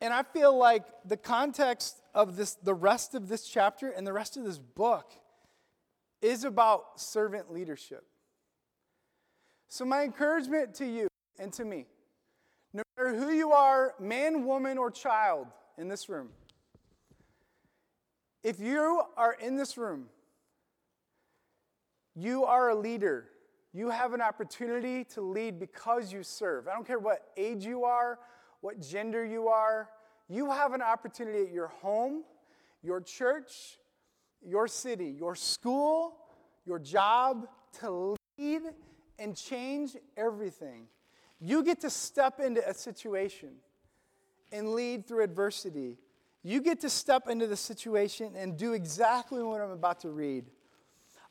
And 0.00 0.12
I 0.12 0.22
feel 0.22 0.56
like 0.56 0.84
the 1.06 1.16
context 1.16 2.02
of 2.14 2.36
this, 2.36 2.54
the 2.54 2.74
rest 2.74 3.14
of 3.14 3.28
this 3.28 3.48
chapter 3.48 3.88
and 3.88 4.06
the 4.06 4.12
rest 4.12 4.36
of 4.36 4.44
this 4.44 4.58
book 4.58 5.12
is 6.20 6.44
about 6.44 7.00
servant 7.00 7.52
leadership. 7.52 8.04
So, 9.68 9.84
my 9.84 10.02
encouragement 10.02 10.74
to 10.74 10.86
you 10.86 11.08
and 11.38 11.52
to 11.54 11.64
me 11.64 11.86
no 12.74 12.82
matter 12.98 13.16
who 13.16 13.30
you 13.30 13.52
are, 13.52 13.94
man, 14.00 14.44
woman, 14.44 14.78
or 14.78 14.90
child 14.90 15.46
in 15.78 15.88
this 15.88 16.08
room, 16.08 16.30
if 18.42 18.58
you 18.58 19.02
are 19.16 19.32
in 19.32 19.56
this 19.56 19.78
room, 19.78 20.06
you 22.16 22.44
are 22.44 22.70
a 22.70 22.74
leader. 22.74 23.28
You 23.74 23.90
have 23.90 24.14
an 24.14 24.22
opportunity 24.22 25.02
to 25.06 25.20
lead 25.20 25.58
because 25.58 26.12
you 26.12 26.22
serve. 26.22 26.68
I 26.68 26.72
don't 26.72 26.86
care 26.86 27.00
what 27.00 27.32
age 27.36 27.66
you 27.66 27.84
are, 27.84 28.20
what 28.60 28.80
gender 28.80 29.24
you 29.24 29.48
are, 29.48 29.88
you 30.28 30.50
have 30.50 30.72
an 30.72 30.80
opportunity 30.80 31.40
at 31.40 31.52
your 31.52 31.66
home, 31.66 32.22
your 32.82 33.00
church, 33.00 33.78
your 34.40 34.68
city, 34.68 35.14
your 35.18 35.34
school, 35.34 36.16
your 36.64 36.78
job 36.78 37.48
to 37.80 38.16
lead 38.38 38.62
and 39.18 39.36
change 39.36 39.96
everything. 40.16 40.86
You 41.40 41.64
get 41.64 41.80
to 41.80 41.90
step 41.90 42.40
into 42.40 42.66
a 42.66 42.74
situation 42.74 43.56
and 44.52 44.70
lead 44.70 45.06
through 45.06 45.24
adversity. 45.24 45.98
You 46.42 46.62
get 46.62 46.80
to 46.82 46.90
step 46.90 47.28
into 47.28 47.46
the 47.46 47.56
situation 47.56 48.34
and 48.36 48.56
do 48.56 48.72
exactly 48.72 49.42
what 49.42 49.60
I'm 49.60 49.70
about 49.70 50.00
to 50.00 50.10
read. 50.10 50.44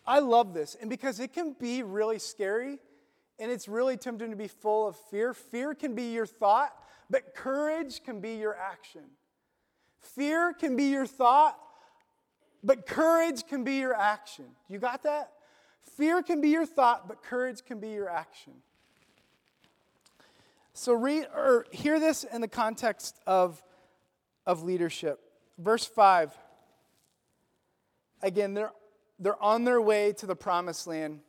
I 0.05 0.19
love 0.19 0.53
this, 0.53 0.75
and 0.79 0.89
because 0.89 1.19
it 1.19 1.33
can 1.33 1.55
be 1.59 1.81
really 1.81 2.19
scary 2.19 2.79
and 3.39 3.49
it's 3.49 3.67
really 3.67 3.97
tempting 3.97 4.29
to 4.29 4.35
be 4.35 4.47
full 4.47 4.87
of 4.87 4.95
fear, 4.95 5.33
fear 5.33 5.73
can 5.73 5.95
be 5.95 6.13
your 6.13 6.25
thought, 6.25 6.73
but 7.09 7.33
courage 7.33 8.03
can 8.03 8.19
be 8.19 8.35
your 8.35 8.55
action. 8.55 9.01
Fear 10.01 10.53
can 10.53 10.75
be 10.75 10.85
your 10.85 11.05
thought, 11.05 11.57
but 12.63 12.85
courage 12.85 13.47
can 13.47 13.63
be 13.63 13.75
your 13.75 13.93
action. 13.93 14.45
You 14.67 14.79
got 14.79 15.03
that? 15.03 15.31
Fear 15.81 16.23
can 16.23 16.41
be 16.41 16.49
your 16.49 16.65
thought, 16.65 17.07
but 17.07 17.23
courage 17.23 17.63
can 17.65 17.79
be 17.79 17.89
your 17.89 18.09
action. 18.09 18.53
So 20.73 20.93
read 20.93 21.27
or 21.35 21.65
hear 21.71 21.99
this 21.99 22.23
in 22.23 22.41
the 22.41 22.47
context 22.47 23.19
of, 23.27 23.61
of 24.45 24.63
leadership. 24.63 25.19
Verse 25.57 25.85
5. 25.85 26.35
Again, 28.21 28.53
they're, 28.53 28.71
they're 29.19 29.41
on 29.41 29.63
their 29.63 29.81
way 29.81 30.13
to 30.13 30.25
the 30.25 30.35
promised 30.35 30.87
land. 30.87 31.19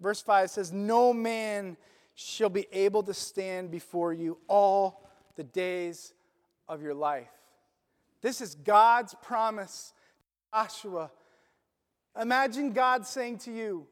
Verse 0.00 0.20
5 0.22 0.50
says, 0.50 0.72
No 0.72 1.12
man 1.12 1.76
shall 2.14 2.48
be 2.48 2.66
able 2.72 3.02
to 3.02 3.14
stand 3.14 3.70
before 3.70 4.12
you 4.12 4.38
all 4.48 5.08
the 5.36 5.44
days 5.44 6.14
of 6.68 6.82
your 6.82 6.94
life. 6.94 7.30
This 8.22 8.40
is 8.40 8.54
God's 8.54 9.14
promise 9.22 9.92
to 10.52 10.58
Joshua. 10.58 11.10
Imagine 12.20 12.72
God 12.72 13.06
saying 13.06 13.38
to 13.38 13.52
you, 13.52 13.86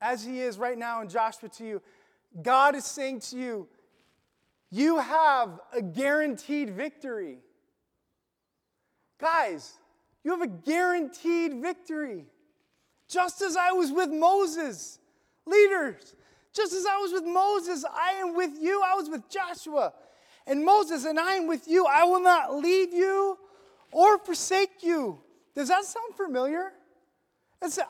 as 0.00 0.22
He 0.22 0.40
is 0.40 0.58
right 0.58 0.76
now 0.76 1.00
in 1.00 1.08
Joshua 1.08 1.48
to 1.48 1.64
you, 1.64 1.82
God 2.42 2.74
is 2.74 2.84
saying 2.84 3.20
to 3.20 3.38
you, 3.38 3.68
you 4.70 4.98
have 4.98 5.58
a 5.72 5.80
guaranteed 5.80 6.70
victory. 6.70 7.38
Guys, 9.18 9.72
you 10.22 10.32
have 10.32 10.42
a 10.42 10.46
guaranteed 10.46 11.54
victory. 11.62 12.26
Just 13.08 13.42
as 13.42 13.56
I 13.56 13.72
was 13.72 13.92
with 13.92 14.10
Moses, 14.10 14.98
leaders, 15.46 16.14
just 16.52 16.72
as 16.72 16.86
I 16.86 16.96
was 16.96 17.12
with 17.12 17.24
Moses, 17.24 17.84
I 17.84 18.12
am 18.12 18.34
with 18.34 18.52
you. 18.60 18.82
I 18.82 18.94
was 18.94 19.08
with 19.08 19.28
Joshua 19.28 19.92
and 20.46 20.64
Moses, 20.64 21.04
and 21.04 21.20
I 21.20 21.34
am 21.34 21.46
with 21.46 21.68
you. 21.68 21.86
I 21.86 22.04
will 22.04 22.22
not 22.22 22.54
leave 22.54 22.92
you 22.92 23.38
or 23.92 24.18
forsake 24.18 24.82
you. 24.82 25.20
Does 25.54 25.68
that 25.68 25.84
sound 25.84 26.14
familiar? 26.16 26.72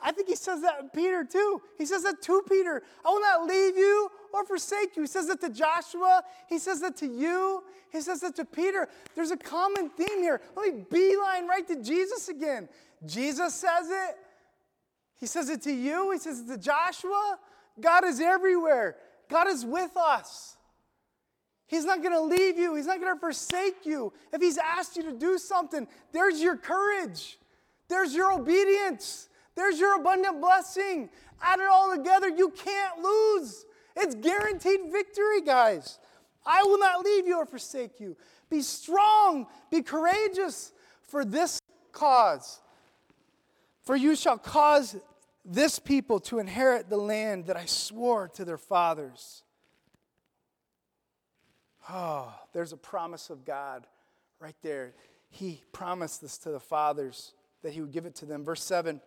I 0.01 0.11
think 0.11 0.27
he 0.29 0.35
says 0.35 0.61
that 0.61 0.93
Peter 0.93 1.23
too. 1.23 1.61
He 1.77 1.85
says 1.85 2.03
that 2.03 2.21
to 2.23 2.41
Peter. 2.49 2.81
I 3.05 3.09
will 3.09 3.21
not 3.21 3.45
leave 3.45 3.77
you 3.77 4.09
or 4.33 4.45
forsake 4.45 4.95
you. 4.95 5.03
He 5.03 5.07
says 5.07 5.27
that 5.27 5.41
to 5.41 5.49
Joshua. 5.49 6.23
He 6.47 6.57
says 6.57 6.79
that 6.81 6.95
to 6.97 7.05
you. 7.05 7.63
He 7.91 8.01
says 8.01 8.21
that 8.21 8.35
to 8.37 8.45
Peter. 8.45 8.87
There's 9.13 9.31
a 9.31 9.37
common 9.37 9.89
theme 9.89 10.21
here. 10.21 10.41
Let 10.55 10.73
me 10.73 10.85
beeline 10.89 11.47
right 11.47 11.67
to 11.67 11.81
Jesus 11.83 12.29
again. 12.29 12.69
Jesus 13.05 13.53
says 13.53 13.89
it. 13.89 14.15
He 15.17 15.25
says 15.25 15.49
it 15.49 15.61
to 15.63 15.71
you. 15.71 16.11
He 16.11 16.19
says 16.19 16.39
it 16.39 16.47
to 16.47 16.57
Joshua. 16.57 17.39
God 17.79 18.05
is 18.05 18.19
everywhere. 18.19 18.95
God 19.29 19.47
is 19.47 19.65
with 19.65 19.95
us. 19.97 20.57
He's 21.67 21.83
not 21.83 22.01
going 22.01 22.13
to 22.13 22.21
leave 22.21 22.57
you. 22.57 22.75
He's 22.75 22.85
not 22.85 23.01
going 23.01 23.13
to 23.13 23.19
forsake 23.19 23.85
you. 23.85 24.13
If 24.31 24.41
He's 24.41 24.57
asked 24.57 24.95
you 24.95 25.03
to 25.03 25.11
do 25.11 25.37
something, 25.37 25.87
there's 26.13 26.41
your 26.41 26.55
courage. 26.55 27.37
There's 27.89 28.13
your 28.13 28.31
obedience. 28.31 29.27
There's 29.55 29.79
your 29.79 29.99
abundant 29.99 30.39
blessing. 30.39 31.09
Add 31.41 31.59
it 31.59 31.67
all 31.69 31.95
together, 31.95 32.29
you 32.29 32.49
can't 32.51 32.99
lose. 32.99 33.65
It's 33.95 34.15
guaranteed 34.15 34.91
victory, 34.91 35.41
guys. 35.41 35.99
I 36.45 36.63
will 36.63 36.79
not 36.79 37.03
leave 37.03 37.27
you 37.27 37.37
or 37.37 37.45
forsake 37.45 37.99
you. 37.99 38.15
Be 38.49 38.61
strong, 38.61 39.47
be 39.69 39.81
courageous 39.81 40.71
for 41.01 41.25
this 41.25 41.59
cause. 41.91 42.61
For 43.87 43.95
you 43.95 44.17
shall 44.17 44.37
cause 44.37 44.97
this 45.45 45.79
people 45.79 46.19
to 46.19 46.39
inherit 46.39 46.89
the 46.89 46.97
land 46.97 47.45
that 47.45 47.55
I 47.55 47.63
swore 47.63 48.27
to 48.33 48.43
their 48.43 48.57
fathers. 48.57 49.43
Oh, 51.89 52.35
there's 52.51 52.73
a 52.73 52.77
promise 52.77 53.29
of 53.29 53.45
God 53.45 53.87
right 54.41 54.57
there. 54.61 54.93
He 55.29 55.63
promised 55.71 56.21
this 56.21 56.37
to 56.39 56.49
the 56.49 56.59
fathers 56.59 57.31
that 57.63 57.71
he 57.71 57.79
would 57.79 57.93
give 57.93 58.05
it 58.05 58.13
to 58.15 58.25
them. 58.25 58.43
Verse 58.43 58.61
7 58.61 58.99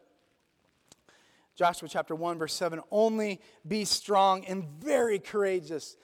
Joshua 1.56 1.86
chapter 1.86 2.14
1, 2.14 2.38
verse 2.38 2.54
7 2.54 2.80
only 2.90 3.42
be 3.68 3.84
strong 3.84 4.46
and 4.46 4.64
very 4.80 5.18
courageous. 5.18 5.98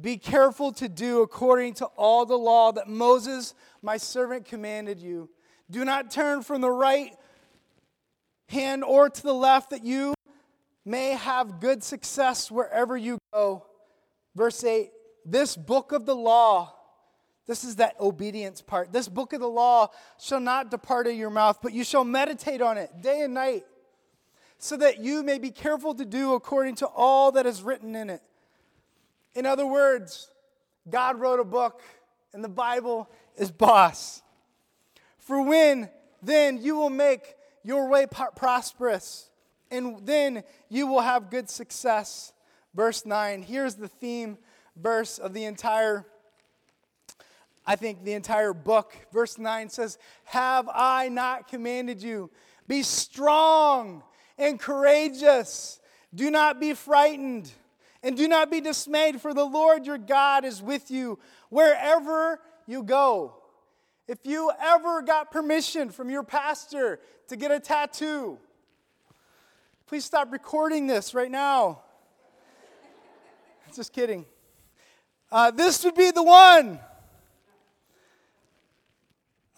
Be 0.00 0.16
careful 0.16 0.72
to 0.72 0.88
do 0.88 1.22
according 1.22 1.74
to 1.74 1.84
all 1.96 2.26
the 2.26 2.36
law 2.36 2.72
that 2.72 2.88
Moses, 2.88 3.54
my 3.82 3.96
servant, 3.96 4.46
commanded 4.46 4.98
you. 4.98 5.30
Do 5.70 5.84
not 5.84 6.10
turn 6.10 6.42
from 6.42 6.60
the 6.60 6.72
right 6.72 7.12
hand 8.48 8.84
or 8.84 9.10
to 9.10 9.22
the 9.22 9.34
left, 9.34 9.70
that 9.70 9.84
you 9.84 10.14
may 10.84 11.10
have 11.10 11.60
good 11.60 11.82
success 11.82 12.50
wherever 12.50 12.96
you 12.96 13.18
go. 13.32 13.66
Verse 14.34 14.62
8 14.62 14.90
This 15.24 15.56
book 15.56 15.92
of 15.92 16.06
the 16.06 16.14
law, 16.14 16.74
this 17.46 17.64
is 17.64 17.76
that 17.76 17.96
obedience 18.00 18.62
part. 18.62 18.92
This 18.92 19.08
book 19.08 19.32
of 19.32 19.40
the 19.40 19.48
law 19.48 19.88
shall 20.18 20.40
not 20.40 20.70
depart 20.70 21.06
of 21.06 21.14
your 21.14 21.30
mouth, 21.30 21.58
but 21.62 21.72
you 21.72 21.84
shall 21.84 22.04
meditate 22.04 22.62
on 22.62 22.78
it 22.78 23.02
day 23.02 23.22
and 23.22 23.34
night, 23.34 23.64
so 24.58 24.76
that 24.76 25.00
you 25.00 25.22
may 25.22 25.38
be 25.38 25.50
careful 25.50 25.94
to 25.94 26.04
do 26.04 26.34
according 26.34 26.76
to 26.76 26.86
all 26.86 27.32
that 27.32 27.46
is 27.46 27.62
written 27.62 27.96
in 27.96 28.10
it. 28.10 28.22
In 29.34 29.44
other 29.44 29.66
words, 29.66 30.30
God 30.88 31.18
wrote 31.20 31.40
a 31.40 31.44
book, 31.44 31.82
and 32.32 32.42
the 32.42 32.48
Bible 32.48 33.10
is 33.36 33.50
boss. 33.50 34.22
For 35.18 35.42
when 35.42 35.90
then 36.22 36.62
you 36.62 36.76
will 36.76 36.90
make 36.90 37.34
your 37.66 37.88
way 37.88 38.06
prosperous, 38.06 39.28
and 39.72 40.06
then 40.06 40.44
you 40.68 40.86
will 40.86 41.00
have 41.00 41.30
good 41.30 41.50
success. 41.50 42.32
Verse 42.74 43.04
9. 43.04 43.42
Here's 43.42 43.74
the 43.74 43.88
theme 43.88 44.38
verse 44.76 45.18
of 45.18 45.34
the 45.34 45.44
entire 45.44 46.06
I 47.68 47.74
think 47.74 48.04
the 48.04 48.12
entire 48.12 48.52
book. 48.52 48.96
Verse 49.12 49.38
9 49.38 49.70
says, 49.70 49.98
Have 50.26 50.68
I 50.72 51.08
not 51.08 51.48
commanded 51.48 52.00
you? 52.00 52.30
Be 52.68 52.84
strong 52.84 54.04
and 54.38 54.60
courageous. 54.60 55.80
Do 56.14 56.30
not 56.30 56.60
be 56.60 56.74
frightened 56.74 57.50
and 58.04 58.16
do 58.16 58.28
not 58.28 58.52
be 58.52 58.60
dismayed, 58.60 59.20
for 59.20 59.34
the 59.34 59.44
Lord 59.44 59.84
your 59.84 59.98
God 59.98 60.44
is 60.44 60.62
with 60.62 60.92
you 60.92 61.18
wherever 61.48 62.40
you 62.68 62.84
go. 62.84 63.42
If 64.08 64.18
you 64.24 64.52
ever 64.60 65.02
got 65.02 65.32
permission 65.32 65.90
from 65.90 66.10
your 66.10 66.22
pastor 66.22 67.00
to 67.26 67.36
get 67.36 67.50
a 67.50 67.58
tattoo, 67.58 68.38
please 69.86 70.04
stop 70.04 70.30
recording 70.30 70.86
this 70.86 71.12
right 71.12 71.30
now. 71.30 71.82
Just 73.74 73.92
kidding. 73.92 74.24
Uh, 75.32 75.50
this 75.50 75.84
would 75.84 75.96
be 75.96 76.12
the 76.12 76.22
one. 76.22 76.78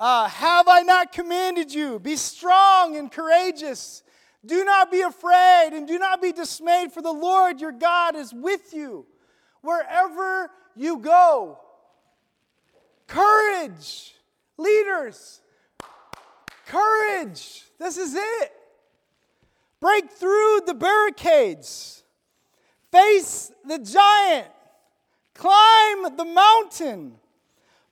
Uh, 0.00 0.28
have 0.28 0.66
I 0.66 0.80
not 0.80 1.12
commanded 1.12 1.74
you? 1.74 1.98
Be 1.98 2.16
strong 2.16 2.96
and 2.96 3.12
courageous. 3.12 4.02
Do 4.46 4.64
not 4.64 4.90
be 4.90 5.02
afraid 5.02 5.70
and 5.74 5.86
do 5.86 5.98
not 5.98 6.22
be 6.22 6.32
dismayed, 6.32 6.92
for 6.92 7.02
the 7.02 7.12
Lord 7.12 7.60
your 7.60 7.72
God 7.72 8.16
is 8.16 8.32
with 8.32 8.72
you 8.72 9.04
wherever 9.60 10.50
you 10.74 10.98
go. 10.98 11.58
Courage, 13.08 14.14
leaders. 14.58 15.40
Courage. 16.66 17.64
This 17.78 17.96
is 17.96 18.14
it. 18.14 18.52
Break 19.80 20.10
through 20.10 20.62
the 20.66 20.74
barricades, 20.74 22.02
face 22.90 23.52
the 23.64 23.78
giant, 23.78 24.48
climb 25.34 26.16
the 26.16 26.24
mountain, 26.24 27.14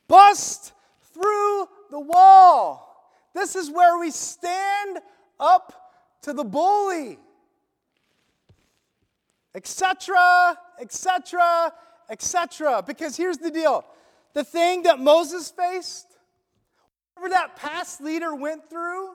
bust 0.08 0.72
through 1.14 1.68
the 1.90 2.00
wall. 2.00 3.12
This 3.34 3.54
is 3.54 3.70
where 3.70 3.98
we 3.98 4.10
stand 4.10 4.98
up 5.38 5.92
to 6.22 6.32
the 6.32 6.42
bully, 6.42 7.18
etc., 9.54 10.58
etc., 10.80 11.72
etc. 12.10 12.82
Because 12.84 13.16
here's 13.16 13.38
the 13.38 13.50
deal 13.50 13.84
the 14.34 14.42
thing 14.42 14.82
that 14.82 14.98
Moses 14.98 15.52
faced, 15.52 16.15
whatever 17.16 17.34
that 17.34 17.56
past 17.56 18.00
leader 18.00 18.34
went 18.34 18.68
through, 18.68 19.14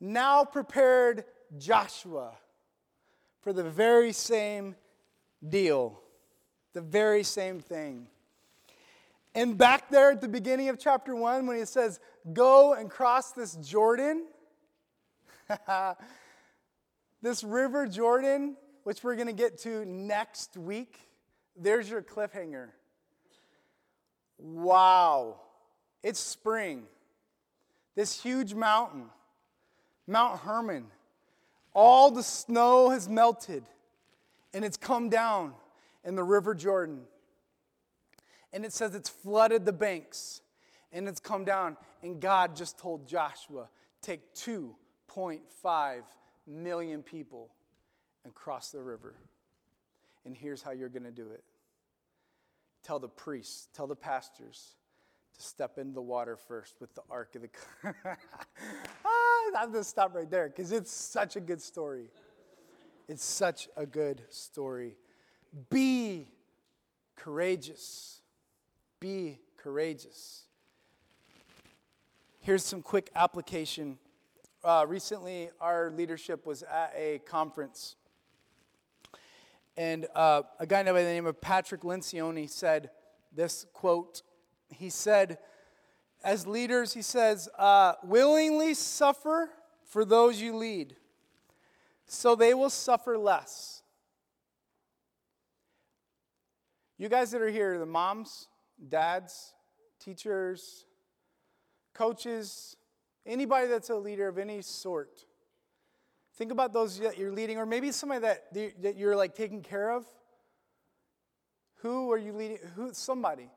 now 0.00 0.44
prepared 0.44 1.24
Joshua 1.58 2.32
for 3.40 3.52
the 3.52 3.64
very 3.64 4.12
same 4.12 4.76
deal, 5.48 6.00
the 6.74 6.80
very 6.80 7.22
same 7.22 7.60
thing. 7.60 8.06
And 9.34 9.56
back 9.56 9.90
there 9.90 10.10
at 10.10 10.20
the 10.20 10.28
beginning 10.28 10.68
of 10.68 10.78
chapter 10.78 11.14
1, 11.14 11.46
when 11.46 11.58
he 11.58 11.64
says, 11.64 12.00
Go 12.32 12.74
and 12.74 12.90
cross 12.90 13.32
this 13.32 13.54
Jordan, 13.56 14.26
this 17.22 17.42
River 17.44 17.86
Jordan, 17.86 18.56
which 18.84 19.02
we're 19.02 19.14
going 19.14 19.28
to 19.28 19.32
get 19.32 19.58
to 19.58 19.84
next 19.84 20.56
week, 20.56 20.98
there's 21.56 21.88
your 21.88 22.02
cliffhanger. 22.02 22.68
Wow. 24.38 25.40
It's 26.02 26.20
spring. 26.20 26.84
This 27.94 28.20
huge 28.20 28.54
mountain, 28.54 29.06
Mount 30.06 30.40
Hermon, 30.40 30.86
all 31.74 32.10
the 32.10 32.22
snow 32.22 32.90
has 32.90 33.08
melted 33.08 33.64
and 34.54 34.64
it's 34.64 34.76
come 34.76 35.08
down 35.08 35.52
in 36.04 36.14
the 36.14 36.22
River 36.22 36.54
Jordan. 36.54 37.00
And 38.52 38.64
it 38.64 38.72
says 38.72 38.94
it's 38.94 39.08
flooded 39.08 39.64
the 39.64 39.72
banks 39.72 40.40
and 40.92 41.08
it's 41.08 41.20
come 41.20 41.44
down. 41.44 41.76
And 42.02 42.20
God 42.20 42.56
just 42.56 42.78
told 42.78 43.06
Joshua, 43.06 43.68
take 44.00 44.34
2.5 44.34 46.02
million 46.46 47.02
people 47.02 47.50
and 48.24 48.34
cross 48.34 48.70
the 48.70 48.80
river. 48.80 49.14
And 50.24 50.36
here's 50.36 50.62
how 50.62 50.70
you're 50.70 50.88
going 50.88 51.04
to 51.04 51.10
do 51.10 51.30
it 51.30 51.44
tell 52.82 52.98
the 52.98 53.08
priests, 53.08 53.68
tell 53.74 53.86
the 53.86 53.96
pastors 53.96 54.76
to 55.38 55.44
step 55.44 55.78
into 55.78 55.94
the 55.94 56.02
water 56.02 56.36
first 56.36 56.74
with 56.80 56.94
the 56.94 57.02
Ark 57.10 57.34
of 57.36 57.42
the. 57.42 57.48
ah, 59.04 59.40
I'm 59.56 59.72
going 59.72 59.84
to 59.84 59.88
stop 59.88 60.14
right 60.14 60.30
there 60.30 60.48
because 60.48 60.72
it's 60.72 60.90
such 60.90 61.36
a 61.36 61.40
good 61.40 61.62
story. 61.62 62.10
It's 63.08 63.24
such 63.24 63.68
a 63.76 63.86
good 63.86 64.22
story. 64.28 64.96
Be 65.70 66.28
courageous. 67.16 68.20
Be 69.00 69.38
courageous. 69.56 70.44
Here's 72.40 72.64
some 72.64 72.82
quick 72.82 73.10
application 73.14 73.98
uh, 74.64 74.84
recently, 74.88 75.50
our 75.60 75.90
leadership 75.90 76.44
was 76.44 76.64
at 76.64 76.92
a 76.96 77.20
conference, 77.20 77.94
and 79.76 80.06
uh, 80.16 80.42
a 80.58 80.66
guy 80.66 80.82
by 80.82 80.92
the 80.92 81.02
name 81.02 81.26
of 81.26 81.40
Patrick 81.40 81.82
Lencioni 81.82 82.50
said 82.50 82.90
this 83.34 83.66
quote. 83.72 84.22
He 84.68 84.90
said, 84.90 85.38
as 86.22 86.46
leaders, 86.46 86.92
he 86.92 87.02
says, 87.02 87.48
uh, 87.58 87.94
willingly 88.02 88.74
suffer 88.74 89.50
for 89.84 90.04
those 90.04 90.40
you 90.40 90.56
lead, 90.56 90.96
so 92.06 92.34
they 92.34 92.54
will 92.54 92.70
suffer 92.70 93.16
less. 93.16 93.82
You 96.98 97.08
guys 97.08 97.30
that 97.30 97.40
are 97.40 97.48
here, 97.48 97.78
the 97.78 97.86
moms, 97.86 98.48
dads, 98.88 99.54
teachers, 100.00 100.84
coaches, 101.94 102.76
Anybody 103.28 103.66
that's 103.66 103.90
a 103.90 103.94
leader 103.94 104.26
of 104.26 104.38
any 104.38 104.62
sort. 104.62 105.26
Think 106.36 106.50
about 106.50 106.72
those 106.72 106.98
that 107.00 107.18
you're 107.18 107.30
leading, 107.30 107.58
or 107.58 107.66
maybe 107.66 107.92
somebody 107.92 108.22
that, 108.22 108.54
that 108.80 108.96
you're 108.96 109.14
like 109.14 109.34
taking 109.34 109.60
care 109.60 109.90
of. 109.90 110.06
Who 111.82 112.10
are 112.10 112.16
you 112.16 112.32
leading? 112.32 112.58
Who? 112.74 112.94
Somebody. 112.94 113.50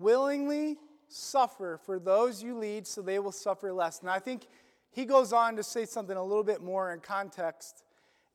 Willingly 0.00 0.78
suffer 1.08 1.78
for 1.84 1.98
those 1.98 2.42
you 2.42 2.56
lead 2.56 2.86
so 2.86 3.02
they 3.02 3.18
will 3.18 3.32
suffer 3.32 3.72
less. 3.72 4.00
And 4.00 4.08
I 4.08 4.18
think 4.18 4.46
he 4.90 5.04
goes 5.04 5.32
on 5.32 5.56
to 5.56 5.62
say 5.62 5.84
something 5.84 6.16
a 6.16 6.24
little 6.24 6.42
bit 6.42 6.62
more 6.62 6.92
in 6.92 7.00
context. 7.00 7.84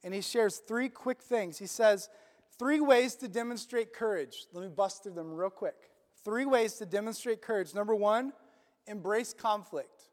And 0.04 0.14
he 0.14 0.22
shares 0.22 0.58
three 0.58 0.90
quick 0.90 1.22
things. 1.22 1.58
He 1.58 1.66
says, 1.66 2.10
three 2.60 2.80
ways 2.80 3.16
to 3.16 3.28
demonstrate 3.28 3.94
courage. 3.94 4.46
Let 4.54 4.64
me 4.64 4.70
bust 4.70 5.04
through 5.04 5.14
them 5.14 5.34
real 5.34 5.50
quick. 5.50 5.76
Three 6.24 6.46
ways 6.46 6.76
to 6.76 6.86
demonstrate 6.86 7.42
courage. 7.42 7.74
Number 7.74 7.96
one, 7.96 8.32
embrace 8.88 9.34
conflict. 9.34 10.04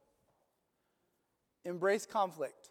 Embrace 1.64 2.06
conflict. 2.06 2.70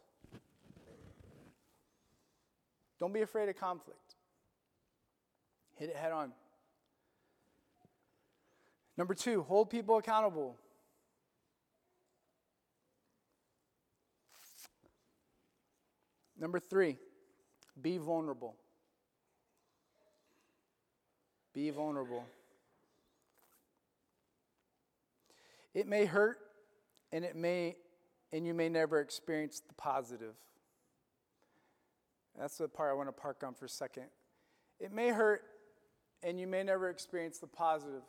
Don't 3.00 3.14
be 3.14 3.22
afraid 3.22 3.50
of 3.50 3.58
conflict. 3.58 4.16
Hit 5.76 5.90
it 5.90 5.96
head 5.96 6.12
on. 6.12 6.32
Number 9.02 9.16
two, 9.16 9.42
hold 9.42 9.72
people 9.72 9.98
accountable. 9.98 10.56
Number 16.40 16.60
three, 16.60 16.98
be 17.82 17.98
vulnerable. 17.98 18.54
Be 21.52 21.72
vulnerable. 21.72 22.24
It 25.74 25.88
may 25.88 26.06
hurt 26.06 26.38
and 27.12 27.26
it 27.26 27.36
may 27.36 27.78
and 28.32 28.46
you 28.46 28.54
may 28.54 28.70
never 28.70 29.00
experience 29.00 29.64
the 29.68 29.74
positive. 29.74 30.36
That's 32.38 32.60
the 32.60 32.68
part 32.68 32.92
I 32.92 32.94
want 32.94 33.10
to 33.10 33.14
park 33.14 33.42
on 33.44 33.56
for 33.56 33.66
a 33.66 33.70
second. 33.70 34.06
It 34.80 34.94
may 34.94 35.10
hurt, 35.10 35.42
and 36.22 36.40
you 36.40 36.46
may 36.46 36.62
never 36.62 36.88
experience 36.92 37.40
the 37.40 37.48
positive. 37.48 38.04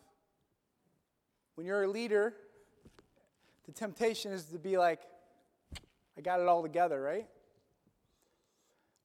When 1.54 1.66
you're 1.66 1.84
a 1.84 1.88
leader, 1.88 2.34
the 3.66 3.72
temptation 3.72 4.32
is 4.32 4.44
to 4.46 4.58
be 4.58 4.78
like, 4.78 5.00
I 6.16 6.20
got 6.20 6.40
it 6.40 6.48
all 6.48 6.62
together, 6.62 7.00
right? 7.00 7.26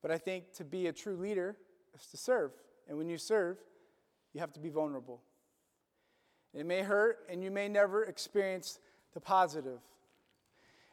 But 0.02 0.12
I 0.12 0.18
think 0.18 0.54
to 0.54 0.64
be 0.64 0.88
a 0.88 0.94
true 0.94 1.18
leader 1.18 1.58
is 1.96 2.08
to 2.08 2.18
serve. 2.18 2.52
And 2.88 2.98
when 2.98 3.10
you 3.10 3.18
serve, 3.18 3.58
you 4.34 4.40
have 4.40 4.54
to 4.54 4.60
be 4.60 4.70
vulnerable. 4.70 5.22
It 6.54 6.66
may 6.66 6.82
hurt, 6.82 7.20
and 7.30 7.44
you 7.44 7.52
may 7.52 7.68
never 7.68 8.04
experience 8.06 8.80
the 9.14 9.20
positive. 9.20 9.80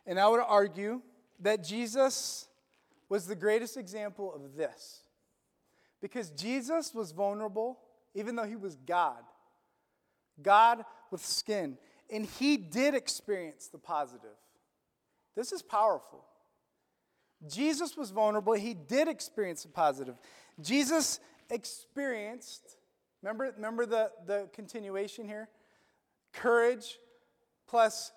And 0.07 0.19
I 0.19 0.29
would 0.29 0.41
argue 0.41 1.01
that 1.41 1.65
Jesus 1.65 2.49
was 3.09 3.27
the 3.27 3.37
greatest 3.37 3.77
example 3.77 4.35
of 4.35 4.57
this. 4.57 5.01
Because 6.01 6.31
Jesus 6.31 6.93
was 6.93 7.13
vulnerable, 7.13 7.79
even 8.15 8.37
though 8.37 8.45
he 8.45 8.57
was 8.57 8.77
God. 8.77 9.23
God 10.43 10.85
with 11.11 11.25
skin. 11.25 11.79
And 12.11 12.27
he 12.27 12.57
did 12.57 12.95
experience 12.95 13.69
the 13.69 13.79
positive. 13.79 14.37
This 15.35 15.53
is 15.53 15.63
powerful. 15.63 16.25
Jesus 17.49 17.97
was 17.97 18.11
vulnerable. 18.11 18.53
He 18.55 18.75
did 18.75 19.09
experience 19.09 19.63
the 19.63 19.69
positive. 19.69 20.17
Jesus 20.61 21.21
experienced, 21.51 22.77
remember, 23.23 23.53
remember 23.57 23.87
the, 23.87 24.11
the 24.27 24.49
continuation 24.53 25.27
here? 25.27 25.49
Courage 26.33 26.99
plus 27.67 28.13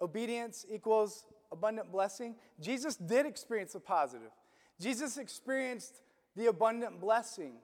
obedience 0.00 0.64
equals 0.70 1.26
abundant 1.52 1.90
blessing. 1.90 2.36
Jesus 2.60 2.96
did 2.96 3.26
experience 3.26 3.72
the 3.72 3.80
positive. 3.80 4.30
Jesus 4.80 5.16
experienced 5.16 6.02
the 6.36 6.46
abundant 6.46 7.00
blessing. 7.00 7.54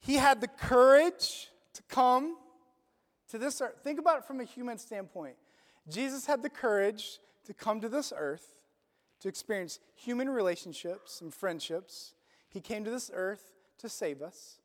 He 0.00 0.14
had 0.14 0.40
the 0.40 0.48
courage 0.48 1.48
to 1.74 1.82
come 1.88 2.36
to 3.28 3.38
this 3.38 3.60
earth. 3.60 3.76
Think 3.82 3.98
about 3.98 4.18
it 4.18 4.24
from 4.24 4.40
a 4.40 4.44
human 4.44 4.78
standpoint. 4.78 5.36
Jesus 5.88 6.26
had 6.26 6.42
the 6.42 6.50
courage 6.50 7.18
to 7.46 7.54
come 7.54 7.80
to 7.80 7.88
this 7.88 8.12
earth 8.16 8.54
to 9.20 9.28
experience 9.28 9.78
human 9.94 10.28
relationships 10.28 11.20
and 11.20 11.32
friendships. 11.32 12.14
He 12.48 12.60
came 12.60 12.84
to 12.84 12.90
this 12.90 13.10
earth 13.14 13.52
to 13.78 13.88
save 13.88 14.20
us, 14.20 14.58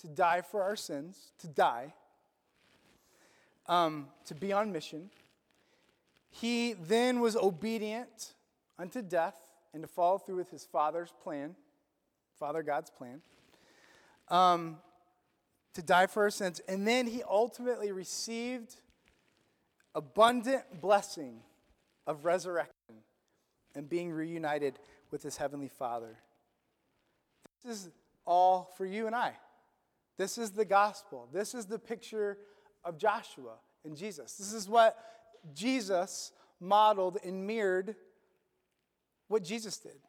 to 0.00 0.08
die 0.08 0.42
for 0.42 0.62
our 0.62 0.76
sins, 0.76 1.32
to 1.38 1.48
die, 1.48 1.94
um, 3.66 4.08
to 4.26 4.34
be 4.34 4.52
on 4.52 4.72
mission. 4.72 5.10
He 6.30 6.74
then 6.74 7.20
was 7.20 7.36
obedient 7.36 8.34
unto 8.78 9.02
death 9.02 9.36
and 9.72 9.82
to 9.82 9.88
follow 9.88 10.18
through 10.18 10.36
with 10.36 10.50
his 10.50 10.64
Father's 10.64 11.12
plan, 11.22 11.56
Father 12.38 12.62
God's 12.62 12.90
plan, 12.90 13.20
um, 14.28 14.78
to 15.78 15.82
die 15.84 16.08
for 16.08 16.24
our 16.24 16.30
sins. 16.30 16.60
And 16.66 16.86
then 16.88 17.06
he 17.06 17.22
ultimately 17.22 17.92
received 17.92 18.74
abundant 19.94 20.80
blessing 20.80 21.38
of 22.04 22.24
resurrection 22.24 22.74
and 23.76 23.88
being 23.88 24.10
reunited 24.10 24.80
with 25.12 25.22
his 25.22 25.36
heavenly 25.36 25.68
Father. 25.68 26.18
This 27.64 27.76
is 27.76 27.90
all 28.26 28.72
for 28.76 28.86
you 28.86 29.06
and 29.06 29.14
I. 29.14 29.34
This 30.16 30.36
is 30.36 30.50
the 30.50 30.64
gospel. 30.64 31.28
This 31.32 31.54
is 31.54 31.66
the 31.66 31.78
picture 31.78 32.38
of 32.84 32.98
Joshua 32.98 33.54
and 33.84 33.96
Jesus. 33.96 34.32
This 34.34 34.52
is 34.52 34.68
what 34.68 34.98
Jesus 35.54 36.32
modeled 36.58 37.18
and 37.22 37.46
mirrored 37.46 37.94
what 39.28 39.44
Jesus 39.44 39.78
did. 39.78 40.00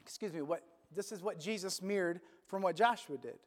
Excuse 0.00 0.32
me, 0.32 0.42
what 0.42 0.64
this 0.92 1.12
is 1.12 1.22
what 1.22 1.38
Jesus 1.38 1.80
mirrored 1.80 2.20
from 2.48 2.60
what 2.60 2.74
Joshua 2.74 3.16
did. 3.18 3.38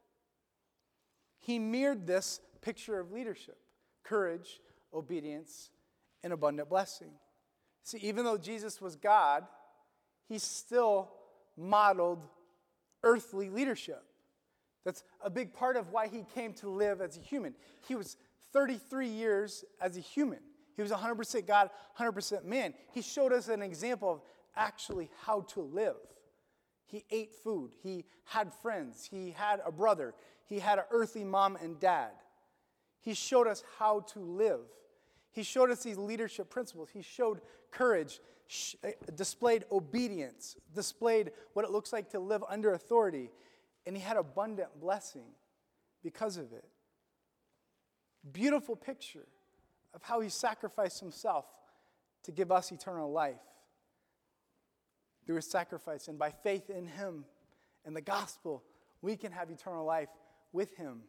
He 1.46 1.60
mirrored 1.60 2.08
this 2.08 2.42
picture 2.62 3.00
of 3.00 3.12
leadership, 3.12 3.60
courage, 4.04 4.62
obedience, 4.92 5.70
and 6.24 6.34
abundant 6.34 6.70
blessing. 6.70 7.12
See, 7.84 8.00
even 8.00 8.26
though 8.26 8.40
Jesus 8.40 8.82
was 8.82 8.96
God, 8.96 9.44
he 10.28 10.40
still 10.40 11.12
modeled 11.56 12.28
earthly 13.04 13.52
leadership. 13.52 14.04
That's 14.86 15.04
a 15.22 15.30
big 15.30 15.54
part 15.54 15.78
of 15.78 15.92
why 15.92 16.08
he 16.08 16.26
came 16.34 16.52
to 16.54 16.70
live 16.70 17.00
as 17.00 17.16
a 17.16 17.22
human. 17.22 17.54
He 17.88 17.94
was 17.94 18.18
33 18.52 19.08
years 19.08 19.64
as 19.80 19.98
a 19.98 20.02
human. 20.02 20.40
He 20.76 20.82
was 20.82 20.90
100% 20.90 21.46
God, 21.46 21.70
100% 22.00 22.44
man. 22.44 22.74
He 22.92 23.04
showed 23.04 23.32
us 23.32 23.50
an 23.50 23.62
example 23.62 24.12
of 24.12 24.22
actually 24.56 25.12
how 25.22 25.42
to 25.42 25.62
live. 25.62 25.98
He 26.88 27.06
ate 27.12 27.34
food. 27.44 27.72
He 27.84 28.06
had 28.24 28.52
friends. 28.52 29.08
He 29.10 29.30
had 29.30 29.62
a 29.64 29.72
brother. 29.72 30.16
He 30.46 30.60
had 30.60 30.80
an 30.80 30.86
earthly 30.92 31.24
mom 31.24 31.56
and 31.56 31.80
dad. 31.80 32.12
He 33.00 33.14
showed 33.14 33.48
us 33.48 33.64
how 33.78 34.02
to 34.14 34.20
live. 34.20 34.62
He 35.32 35.44
showed 35.44 35.70
us 35.70 35.84
these 35.84 35.98
leadership 35.98 36.50
principles. 36.50 36.90
He 36.92 37.02
showed 37.02 37.42
courage, 37.72 38.20
sh- 38.48 38.76
eh, 38.84 38.94
displayed 39.16 39.66
obedience, 39.72 40.56
displayed 40.74 41.32
what 41.54 41.66
it 41.66 41.72
looks 41.72 41.92
like 41.92 42.10
to 42.12 42.20
live 42.20 42.44
under 42.48 42.74
authority, 42.74 43.30
and 43.86 43.96
he 43.96 44.02
had 44.02 44.18
abundant 44.18 44.80
blessing 44.80 45.26
because 46.04 46.38
of 46.38 46.54
it. 46.54 46.66
Beautiful 48.32 48.76
picture 48.76 49.28
of 49.94 50.04
how 50.04 50.20
he 50.22 50.30
sacrificed 50.30 51.00
himself 51.00 51.46
to 52.24 52.32
give 52.32 52.52
us 52.52 52.72
eternal 52.72 53.12
life 53.12 53.36
through 55.26 55.36
his 55.36 55.50
sacrifice. 55.50 56.08
And 56.08 56.18
by 56.18 56.32
faith 56.32 56.70
in 56.70 56.88
him 56.88 57.26
and 57.86 57.96
the 57.96 58.02
gospel, 58.02 58.64
we 59.02 59.16
can 59.16 59.32
have 59.32 59.50
eternal 59.50 59.86
life 59.86 60.10
with 60.56 60.76
him 60.78 61.02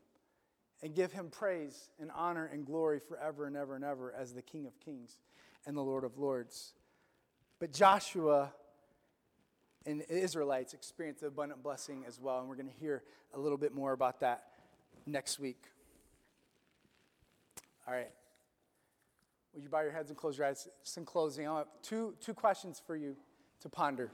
and 0.82 0.94
give 0.94 1.12
him 1.12 1.30
praise 1.30 1.90
and 1.98 2.10
honor 2.14 2.50
and 2.52 2.66
glory 2.66 3.00
forever 3.00 3.46
and 3.46 3.56
ever 3.56 3.74
and 3.76 3.84
ever 3.84 4.12
as 4.12 4.34
the 4.34 4.42
King 4.42 4.66
of 4.66 4.78
kings 4.80 5.18
and 5.66 5.76
the 5.76 5.82
Lord 5.82 6.04
of 6.04 6.18
lords. 6.18 6.74
But 7.58 7.72
Joshua 7.72 8.52
and 9.86 10.00
the 10.00 10.18
Israelites 10.18 10.74
experienced 10.74 11.22
the 11.22 11.28
abundant 11.28 11.62
blessing 11.62 12.04
as 12.06 12.20
well, 12.20 12.40
and 12.40 12.48
we're 12.48 12.56
going 12.56 12.68
to 12.68 12.80
hear 12.80 13.04
a 13.32 13.38
little 13.38 13.56
bit 13.56 13.74
more 13.74 13.92
about 13.92 14.20
that 14.20 14.42
next 15.06 15.38
week. 15.38 15.62
All 17.86 17.94
right. 17.94 18.10
Would 19.54 19.62
you 19.62 19.70
bow 19.70 19.80
your 19.80 19.92
heads 19.92 20.10
and 20.10 20.18
close 20.18 20.36
your 20.36 20.46
eyes? 20.46 20.68
Just 20.82 20.98
in 20.98 21.06
closing, 21.06 21.48
I 21.48 21.58
have 21.58 21.68
two, 21.82 22.14
two 22.20 22.34
questions 22.34 22.82
for 22.84 22.96
you 22.96 23.16
to 23.60 23.68
ponder. 23.70 24.10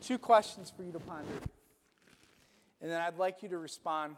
Two 0.00 0.18
questions 0.18 0.72
for 0.74 0.82
you 0.82 0.90
to 0.90 0.98
ponder. 0.98 1.30
And 2.82 2.90
then 2.90 3.00
I'd 3.00 3.16
like 3.16 3.44
you 3.44 3.48
to 3.50 3.58
respond. 3.58 4.16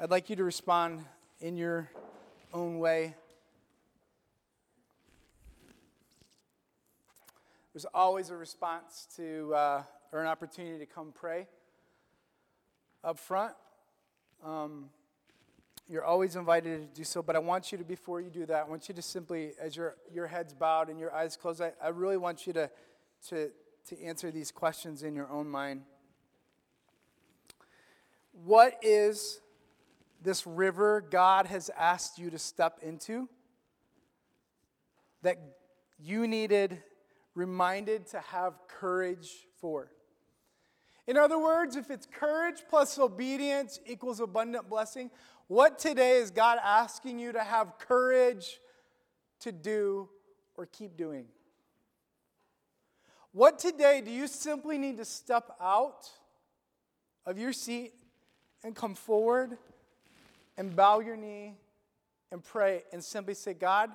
I'd 0.00 0.10
like 0.10 0.30
you 0.30 0.36
to 0.36 0.44
respond 0.44 1.04
in 1.38 1.58
your 1.58 1.90
own 2.54 2.78
way. 2.78 3.14
There's 7.74 7.84
always 7.92 8.30
a 8.30 8.36
response 8.36 9.06
to, 9.16 9.52
uh, 9.54 9.82
or 10.12 10.22
an 10.22 10.28
opportunity 10.28 10.78
to 10.78 10.86
come 10.86 11.12
pray 11.14 11.46
up 13.02 13.18
front. 13.18 13.52
Um, 14.42 14.86
you're 15.90 16.04
always 16.04 16.36
invited 16.36 16.94
to 16.94 17.00
do 17.00 17.04
so, 17.04 17.20
but 17.20 17.36
I 17.36 17.40
want 17.40 17.70
you 17.70 17.76
to, 17.76 17.84
before 17.84 18.22
you 18.22 18.30
do 18.30 18.46
that, 18.46 18.64
I 18.64 18.68
want 18.68 18.88
you 18.88 18.94
to 18.94 19.02
simply, 19.02 19.52
as 19.60 19.76
your, 19.76 19.96
your 20.10 20.26
head's 20.26 20.54
bowed 20.54 20.88
and 20.88 20.98
your 20.98 21.14
eyes 21.14 21.36
closed, 21.36 21.60
I, 21.60 21.72
I 21.82 21.88
really 21.88 22.16
want 22.16 22.46
you 22.46 22.54
to, 22.54 22.70
to, 23.28 23.50
to 23.88 24.02
answer 24.02 24.30
these 24.30 24.50
questions 24.50 25.02
in 25.02 25.14
your 25.14 25.28
own 25.30 25.48
mind. 25.48 25.82
What 28.44 28.78
is 28.82 29.40
this 30.22 30.46
river 30.46 31.00
God 31.00 31.46
has 31.46 31.70
asked 31.76 32.18
you 32.18 32.30
to 32.30 32.38
step 32.38 32.78
into 32.82 33.28
that 35.22 35.38
you 35.98 36.26
needed 36.26 36.82
reminded 37.34 38.06
to 38.08 38.20
have 38.20 38.54
courage 38.68 39.46
for? 39.60 39.90
In 41.06 41.18
other 41.18 41.38
words, 41.38 41.76
if 41.76 41.90
it's 41.90 42.06
courage 42.06 42.62
plus 42.68 42.98
obedience 42.98 43.78
equals 43.86 44.20
abundant 44.20 44.70
blessing, 44.70 45.10
what 45.46 45.78
today 45.78 46.18
is 46.18 46.30
God 46.30 46.58
asking 46.62 47.18
you 47.18 47.32
to 47.32 47.40
have 47.40 47.78
courage 47.78 48.60
to 49.40 49.52
do 49.52 50.08
or 50.56 50.64
keep 50.66 50.96
doing? 50.96 51.26
What 53.34 53.58
today 53.58 54.00
do 54.00 54.12
you 54.12 54.28
simply 54.28 54.78
need 54.78 54.98
to 54.98 55.04
step 55.04 55.56
out 55.60 56.08
of 57.26 57.36
your 57.36 57.52
seat 57.52 57.92
and 58.62 58.76
come 58.76 58.94
forward 58.94 59.58
and 60.56 60.76
bow 60.76 61.00
your 61.00 61.16
knee 61.16 61.54
and 62.30 62.44
pray 62.44 62.84
and 62.92 63.02
simply 63.02 63.34
say, 63.34 63.52
God, 63.52 63.90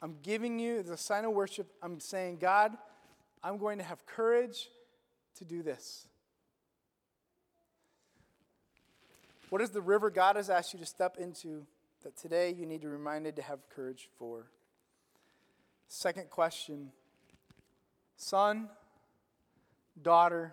I'm 0.00 0.18
giving 0.22 0.60
you 0.60 0.84
the 0.84 0.96
sign 0.96 1.24
of 1.24 1.32
worship. 1.32 1.66
I'm 1.82 1.98
saying, 1.98 2.36
God, 2.36 2.76
I'm 3.42 3.58
going 3.58 3.78
to 3.78 3.84
have 3.84 4.06
courage 4.06 4.68
to 5.38 5.44
do 5.44 5.64
this. 5.64 6.06
What 9.48 9.60
is 9.62 9.70
the 9.70 9.80
river 9.80 10.10
God 10.10 10.36
has 10.36 10.48
asked 10.48 10.74
you 10.74 10.78
to 10.78 10.86
step 10.86 11.16
into 11.18 11.66
that 12.04 12.16
today 12.16 12.54
you 12.56 12.66
need 12.66 12.82
to 12.82 12.86
be 12.86 12.92
reminded 12.92 13.34
to 13.34 13.42
have 13.42 13.68
courage 13.68 14.08
for? 14.16 14.46
Second 15.88 16.30
question 16.30 16.92
Son, 18.22 18.68
daughter, 20.02 20.52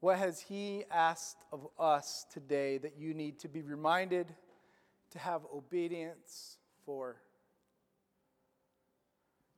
what 0.00 0.18
has 0.18 0.40
He 0.40 0.82
asked 0.90 1.44
of 1.52 1.68
us 1.78 2.26
today 2.28 2.76
that 2.78 2.98
you 2.98 3.14
need 3.14 3.38
to 3.38 3.48
be 3.48 3.62
reminded 3.62 4.34
to 5.12 5.18
have 5.20 5.42
obedience 5.54 6.56
for? 6.84 7.14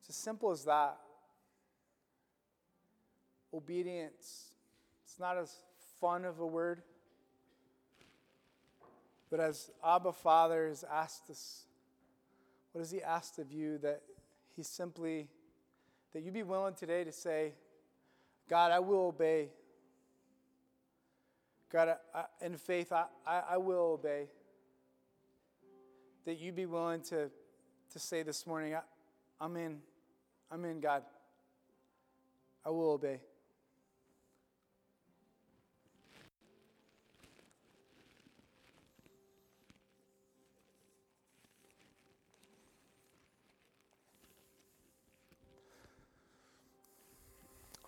It's 0.01 0.09
as 0.09 0.15
simple 0.17 0.51
as 0.51 0.65
that. 0.65 0.99
Obedience. 3.51 4.51
It's 5.03 5.19
not 5.19 5.35
as 5.35 5.51
fun 5.99 6.25
of 6.25 6.39
a 6.41 6.45
word. 6.45 6.83
But 9.31 9.39
as 9.39 9.71
Abba 9.83 10.13
Father 10.13 10.67
has 10.67 10.83
asked 10.83 11.31
us, 11.31 11.63
what 12.71 12.81
has 12.81 12.91
He 12.91 13.01
asked 13.01 13.39
of 13.39 13.51
you 13.51 13.79
that 13.79 14.03
He 14.55 14.61
simply, 14.61 15.27
that 16.17 16.23
you 16.23 16.31
be 16.31 16.41
willing 16.41 16.73
today 16.73 17.03
to 17.03 17.11
say, 17.11 17.53
God, 18.49 18.71
I 18.71 18.79
will 18.79 19.09
obey. 19.09 19.49
God, 21.71 21.89
I, 21.89 22.17
I, 22.17 22.25
in 22.43 22.57
faith, 22.57 22.91
I, 22.91 23.05
I, 23.23 23.43
I 23.51 23.57
will 23.57 23.91
obey. 23.93 24.25
That 26.25 26.39
you 26.39 26.51
be 26.51 26.65
willing 26.65 27.01
to, 27.01 27.29
to 27.91 27.99
say 27.99 28.23
this 28.23 28.47
morning, 28.47 28.73
I, 28.73 28.79
I'm 29.39 29.55
in. 29.57 29.77
I'm 30.49 30.65
in, 30.65 30.79
God. 30.79 31.03
I 32.65 32.71
will 32.71 32.93
obey. 32.93 33.19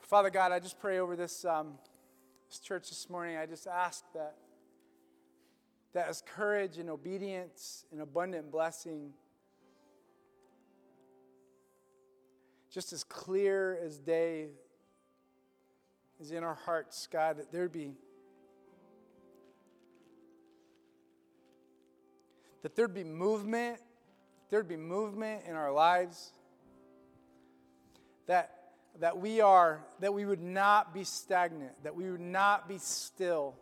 Father 0.09 0.31
God, 0.31 0.51
I 0.51 0.57
just 0.57 0.79
pray 0.79 0.97
over 0.97 1.15
this, 1.15 1.45
um, 1.45 1.73
this 2.49 2.57
church 2.57 2.89
this 2.89 3.11
morning. 3.11 3.37
I 3.37 3.45
just 3.45 3.67
ask 3.67 4.03
that, 4.15 4.37
that 5.93 6.07
as 6.07 6.23
courage 6.25 6.79
and 6.79 6.89
obedience 6.89 7.85
and 7.91 8.01
abundant 8.01 8.51
blessing, 8.51 9.11
just 12.73 12.91
as 12.91 13.03
clear 13.03 13.77
as 13.85 13.99
day 13.99 14.47
is 16.19 16.31
in 16.31 16.43
our 16.43 16.55
hearts, 16.55 17.07
God, 17.11 17.37
that 17.37 17.51
there'd 17.51 17.71
be 17.71 17.91
that 22.63 22.75
there'd 22.75 22.95
be 22.95 23.03
movement, 23.03 23.77
there'd 24.49 24.67
be 24.67 24.75
movement 24.75 25.43
in 25.47 25.53
our 25.53 25.71
lives. 25.71 26.33
That 28.25 28.58
that 28.99 29.17
we 29.17 29.39
are, 29.39 29.81
that 29.99 30.13
we 30.13 30.25
would 30.25 30.41
not 30.41 30.93
be 30.93 31.03
stagnant, 31.03 31.71
that 31.83 31.95
we 31.95 32.11
would 32.11 32.19
not 32.19 32.67
be 32.67 32.77
still. 32.77 33.55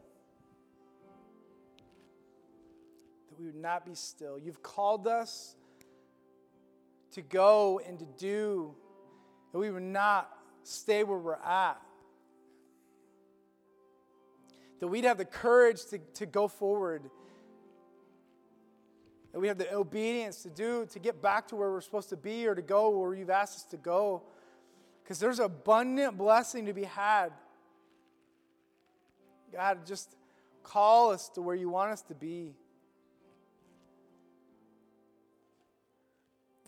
That 3.30 3.40
we 3.40 3.46
would 3.46 3.56
not 3.56 3.86
be 3.86 3.94
still. 3.94 4.40
You've 4.40 4.64
called 4.64 5.08
us 5.08 5.56
to 7.12 7.22
go 7.22 7.80
and 7.88 8.00
to 8.00 8.06
do, 8.18 8.74
that 9.52 9.60
we 9.60 9.70
would 9.70 9.84
not 9.84 10.30
stay 10.64 11.04
where 11.04 11.18
we're 11.18 11.36
at. 11.36 11.80
That 14.80 14.88
we'd 14.88 15.06
have 15.06 15.18
the 15.18 15.26
courage 15.26 15.86
to, 15.86 16.00
to 16.16 16.26
go 16.26 16.48
forward. 16.48 17.10
That 19.34 19.40
we 19.40 19.48
have 19.48 19.58
the 19.58 19.72
obedience 19.74 20.42
to 20.44 20.50
do, 20.50 20.88
to 20.92 21.00
get 21.00 21.22
back 21.22 21.48
to 21.50 21.56
where 21.56 21.72
we're 21.72 21.82
supposed 21.82 22.10
to 22.10 22.18
be 22.18 22.48
or 22.48 22.56
to 22.56 22.62
go 22.62 22.90
where 22.90 23.14
you've 23.14 23.30
asked 23.30 23.56
us 23.56 23.64
to 23.66 23.78
go 23.78 24.24
because 25.08 25.20
there's 25.20 25.40
abundant 25.40 26.18
blessing 26.18 26.66
to 26.66 26.74
be 26.74 26.84
had. 26.84 27.30
God, 29.54 29.86
just 29.86 30.18
call 30.64 31.12
us 31.12 31.30
to 31.30 31.42
where 31.42 31.56
you 31.56 31.70
want 31.70 31.94
us 31.94 32.02
to 32.02 32.14
be. 32.14 32.54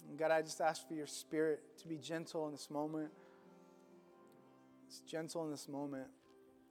And 0.08 0.18
God, 0.18 0.32
I 0.32 0.42
just 0.42 0.62
ask 0.62 0.88
for 0.88 0.94
your 0.94 1.06
spirit 1.06 1.60
to 1.80 1.88
be 1.90 1.98
gentle 1.98 2.46
in 2.46 2.54
this 2.54 2.70
moment. 2.70 3.10
It's 4.88 5.02
gentle 5.02 5.44
in 5.44 5.52
this 5.52 5.68
moment 5.68 6.08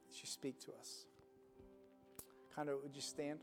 as 0.09 0.19
you 0.23 0.25
speak 0.27 0.59
to 0.61 0.71
us. 0.79 1.05
Kind 2.55 2.69
of, 2.69 2.81
would 2.81 2.95
you 2.95 3.01
stand? 3.03 3.41